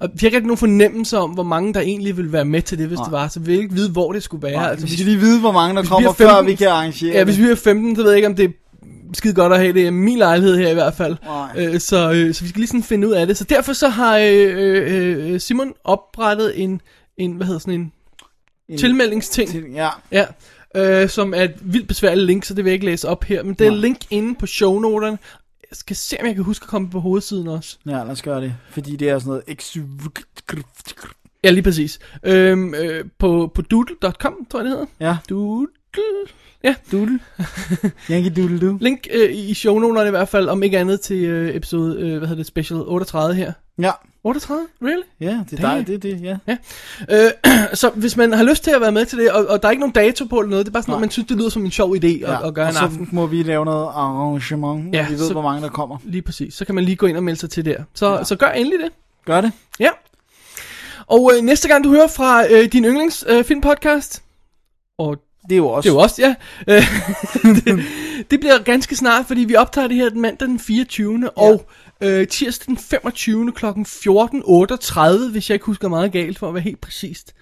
[0.00, 2.78] Og vi har ikke nogen fornemmelse om, hvor mange der egentlig ville være med til
[2.78, 3.04] det, hvis Nej.
[3.04, 3.28] det var.
[3.28, 4.60] Så vi vil ikke vide, hvor det skulle være.
[4.62, 6.68] Ja, altså, vi skal lige vide, hvor mange der kommer, er 15 før vi kan
[6.68, 8.48] arrangere ja, hvis vi er 15, så ved jeg ikke, om det er
[9.12, 11.16] skide godt at have det i min lejlighed her i hvert fald.
[11.56, 13.36] Øh, så, øh, så vi skal lige sådan finde ud af det.
[13.36, 16.80] Så derfor så har øh, øh, Simon oprettet en,
[17.16, 17.92] en hvad hedder sådan en,
[18.68, 19.50] En- tilmeldingsting.
[19.50, 20.24] Til, ja, Ja,
[21.02, 23.42] øh, som er et vildt besværligt link, så det vil jeg ikke læse op her.
[23.42, 23.78] Men det er Nej.
[23.80, 25.18] link inde på shownoterne.
[25.70, 27.78] Jeg skal se, om jeg kan huske at komme på hovedsiden også.
[27.86, 28.54] ja, lad os gøre det.
[28.70, 29.42] Fordi det er sådan noget...
[31.44, 31.98] Ja, lige præcis.
[32.24, 34.86] Øhm, øh, på, på doodle.com, tror jeg det hedder.
[35.00, 35.68] Ja, Doodle.
[36.64, 37.20] Ja, Doodle.
[38.10, 38.78] Yankee Doodle Doo.
[38.80, 42.28] Link øh, i shownoterne i hvert fald, om ikke andet til øh, episode, øh, hvad
[42.28, 43.52] hedder det, special 38 her.
[43.78, 43.90] Ja.
[44.24, 44.66] 38?
[44.82, 45.02] Really?
[45.20, 46.36] Ja, det er dig, det er det, ja.
[46.46, 46.56] ja.
[47.26, 47.30] Øh,
[47.80, 49.70] så hvis man har lyst til at være med til det, og, og der er
[49.70, 51.48] ikke nogen dato på eller noget, det er bare sådan, at man synes, det lyder
[51.48, 52.46] som en sjov idé at, ja.
[52.48, 53.08] at gøre og en så aften.
[53.12, 55.96] må vi lave noget arrangement, Ja, vi ved, så- hvor mange der kommer.
[56.04, 56.54] Lige præcis.
[56.54, 57.76] Så kan man lige gå ind og melde sig til der.
[57.94, 58.24] Så, ja.
[58.24, 58.90] så gør endelig det.
[59.26, 59.52] Gør det.
[59.80, 59.90] Ja.
[61.06, 64.22] Og øh, næste gang du hører fra øh, din yndlings øh, filmpodcast,
[64.98, 65.16] og
[65.48, 65.88] Det er jo også.
[65.88, 66.34] det er jo også, ja,
[67.64, 67.84] det,
[68.30, 71.20] det bliver ganske snart, fordi vi optager det her den mandag den 24.
[71.22, 71.42] Ja.
[71.42, 71.66] og
[72.00, 73.52] øh, tirsdag den 25.
[73.52, 73.66] kl.
[73.66, 77.34] 14.38, hvis jeg ikke husker meget galt, for at være helt præcist.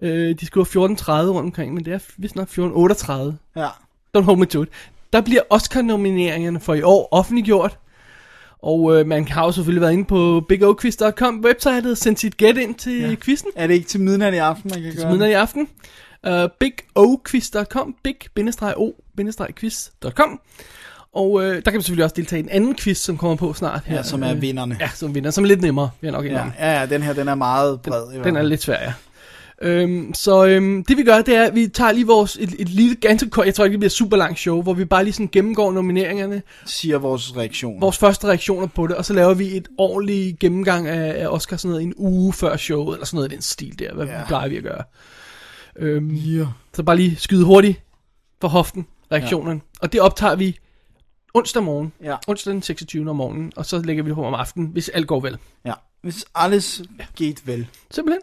[0.00, 3.12] Øh, de skriver 14.30 rundt omkring, men det er vist nok 14.38.
[3.56, 3.68] Ja.
[4.18, 4.68] Don't hold me to it.
[5.12, 7.78] Der bliver Oscar-nomineringerne for i år offentliggjort.
[8.62, 12.56] Og øh, man har jo selvfølgelig været inde på bigoquiz.com websitet og sendt sit gæt
[12.56, 13.14] ind til ja.
[13.14, 13.50] quizzen.
[13.56, 15.68] Er det ikke til midnat i aften, man kan Til gøre midnat i aften.
[16.28, 17.94] Uh, bigoquiz.com
[19.16, 20.40] big-o-quiz.com
[21.12, 23.52] Og øh, der kan man selvfølgelig også deltage i en anden quiz, som kommer på
[23.52, 23.96] snart her.
[23.96, 24.76] Ja, som er Øh, vinderne.
[24.80, 26.52] Ja, som vinder, som er lidt nemmere, vil jeg nok Ja, indrømme.
[26.58, 28.12] ja, ja, den her, den er meget bred.
[28.12, 28.92] hvert Den er lidt svær, ja.
[29.62, 32.68] Øhm, så øhm, det vi gør, det er, at vi tager lige vores, et, et
[32.68, 35.12] lille, ganske kort, jeg tror ikke, det bliver super langt show, hvor vi bare lige
[35.12, 37.80] sådan gennemgår nomineringerne, Siger vores reaktion.
[37.80, 41.56] vores første reaktioner på det, og så laver vi et ordentligt gennemgang af, af Oscar
[41.56, 44.18] sådan noget en uge før showet, eller sådan noget i den stil der, hvad ja.
[44.18, 44.82] vi plejer vi at gøre.
[45.80, 46.46] Øhm, Ja.
[46.74, 47.82] Så bare lige skyde hurtigt
[48.40, 49.56] for hoften, reaktionen.
[49.56, 49.62] Ja.
[49.82, 50.58] Og det optager vi
[51.34, 52.16] onsdag morgen, Ja.
[52.28, 53.10] onsdag den 26.
[53.10, 55.38] om morgenen, og så lægger vi det på om aftenen, hvis alt går vel.
[55.64, 55.72] Ja.
[56.02, 56.82] Hvis alles
[57.16, 57.66] geht vel.
[57.90, 58.20] Simpelthen.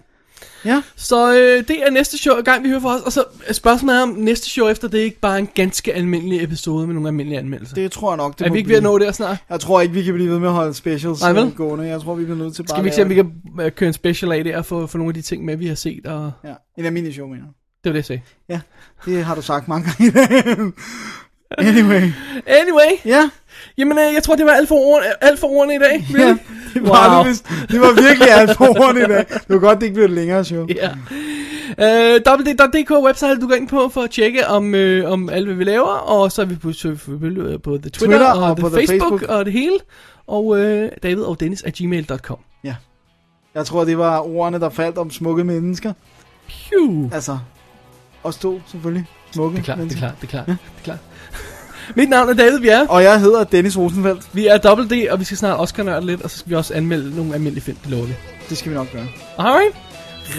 [0.66, 0.82] Ja.
[0.96, 3.02] Så øh, det er næste show, gang vi hører fra os.
[3.02, 5.94] Og så spørgsmålet er, om næste show efter det er ikke bare er en ganske
[5.94, 7.76] almindelig episode med nogle almindelige anmeldelser.
[7.76, 9.38] Det tror jeg nok, det er vi ikke ved at nå der snart?
[9.50, 11.44] Jeg tror ikke, vi kan blive ved med at holde specials Nej, vel?
[11.44, 11.86] øh, gående.
[11.86, 13.32] Jeg tror, vi bliver nødt til bare Skal vi ikke se, om vi kan
[13.62, 15.76] øh, køre en special af der for, for nogle af de ting med, vi har
[15.76, 16.06] set?
[16.06, 16.32] Og...
[16.44, 17.46] Ja, en almindelig show, mener.
[17.84, 18.22] Det var det, jeg sagde.
[18.50, 18.60] Ja,
[19.06, 20.56] det har du sagt mange gange i dag.
[21.68, 22.12] anyway.
[22.48, 22.92] Anyway.
[23.06, 23.30] Ja.
[23.78, 26.08] Jamen, øh, jeg tror, det var alt for, ord, alt for ordene i dag.
[26.18, 26.28] Ja,
[26.74, 27.50] det var, det, vist.
[27.72, 29.26] det var virkelig alt for ordene i dag.
[29.30, 30.68] Det var godt, det ikke blev et længere show.
[30.70, 30.90] Ja.
[31.78, 35.56] Uh, www.dk website, du går ind på for at tjekke om, øh, om alt, hvad
[35.56, 35.88] vi laver.
[35.88, 38.70] Og så er vi på, selvfølgelig øh, på the Twitter, Twitter og, og the på
[38.70, 39.38] the Facebook, Facebook.
[39.38, 39.78] og det hele.
[40.28, 42.38] Og øh, David og Dennis at gmail.com.
[42.64, 42.76] Ja.
[43.56, 45.94] Jeg tror, det var ordene, der faldt om smukke mennesker.
[46.48, 47.10] Pew.
[47.14, 47.38] Altså,
[48.24, 49.06] os to selvfølgelig.
[49.32, 50.00] Smukke Det er klart, det er mennesker.
[50.00, 50.98] klart, det er klart, det er klart.
[51.96, 52.86] Mit navn er David Bjerre.
[52.90, 54.22] Og jeg hedder Dennis Rosenfeldt.
[54.34, 56.56] Vi er Double D, og vi skal snart også nørde lidt, og så skal vi
[56.56, 58.14] også anmelde nogle almindelige film, det lover vi.
[58.50, 59.08] Det skal vi nok gøre.
[59.38, 59.76] Alright.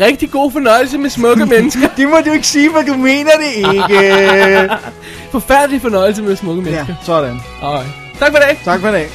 [0.00, 1.88] Rigtig god fornøjelse med smukke mennesker.
[1.96, 4.70] det må du ikke sige, for du mener det ikke.
[5.32, 6.86] Forfærdelig fornøjelse med smukke mennesker.
[7.00, 7.40] Ja, sådan.
[7.62, 7.88] Alright.
[8.18, 8.60] Tak for i dag.
[8.64, 9.08] Tak for i dag.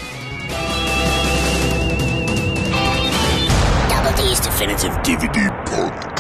[3.89, 6.12] Double D's Definitive DVD Podcast.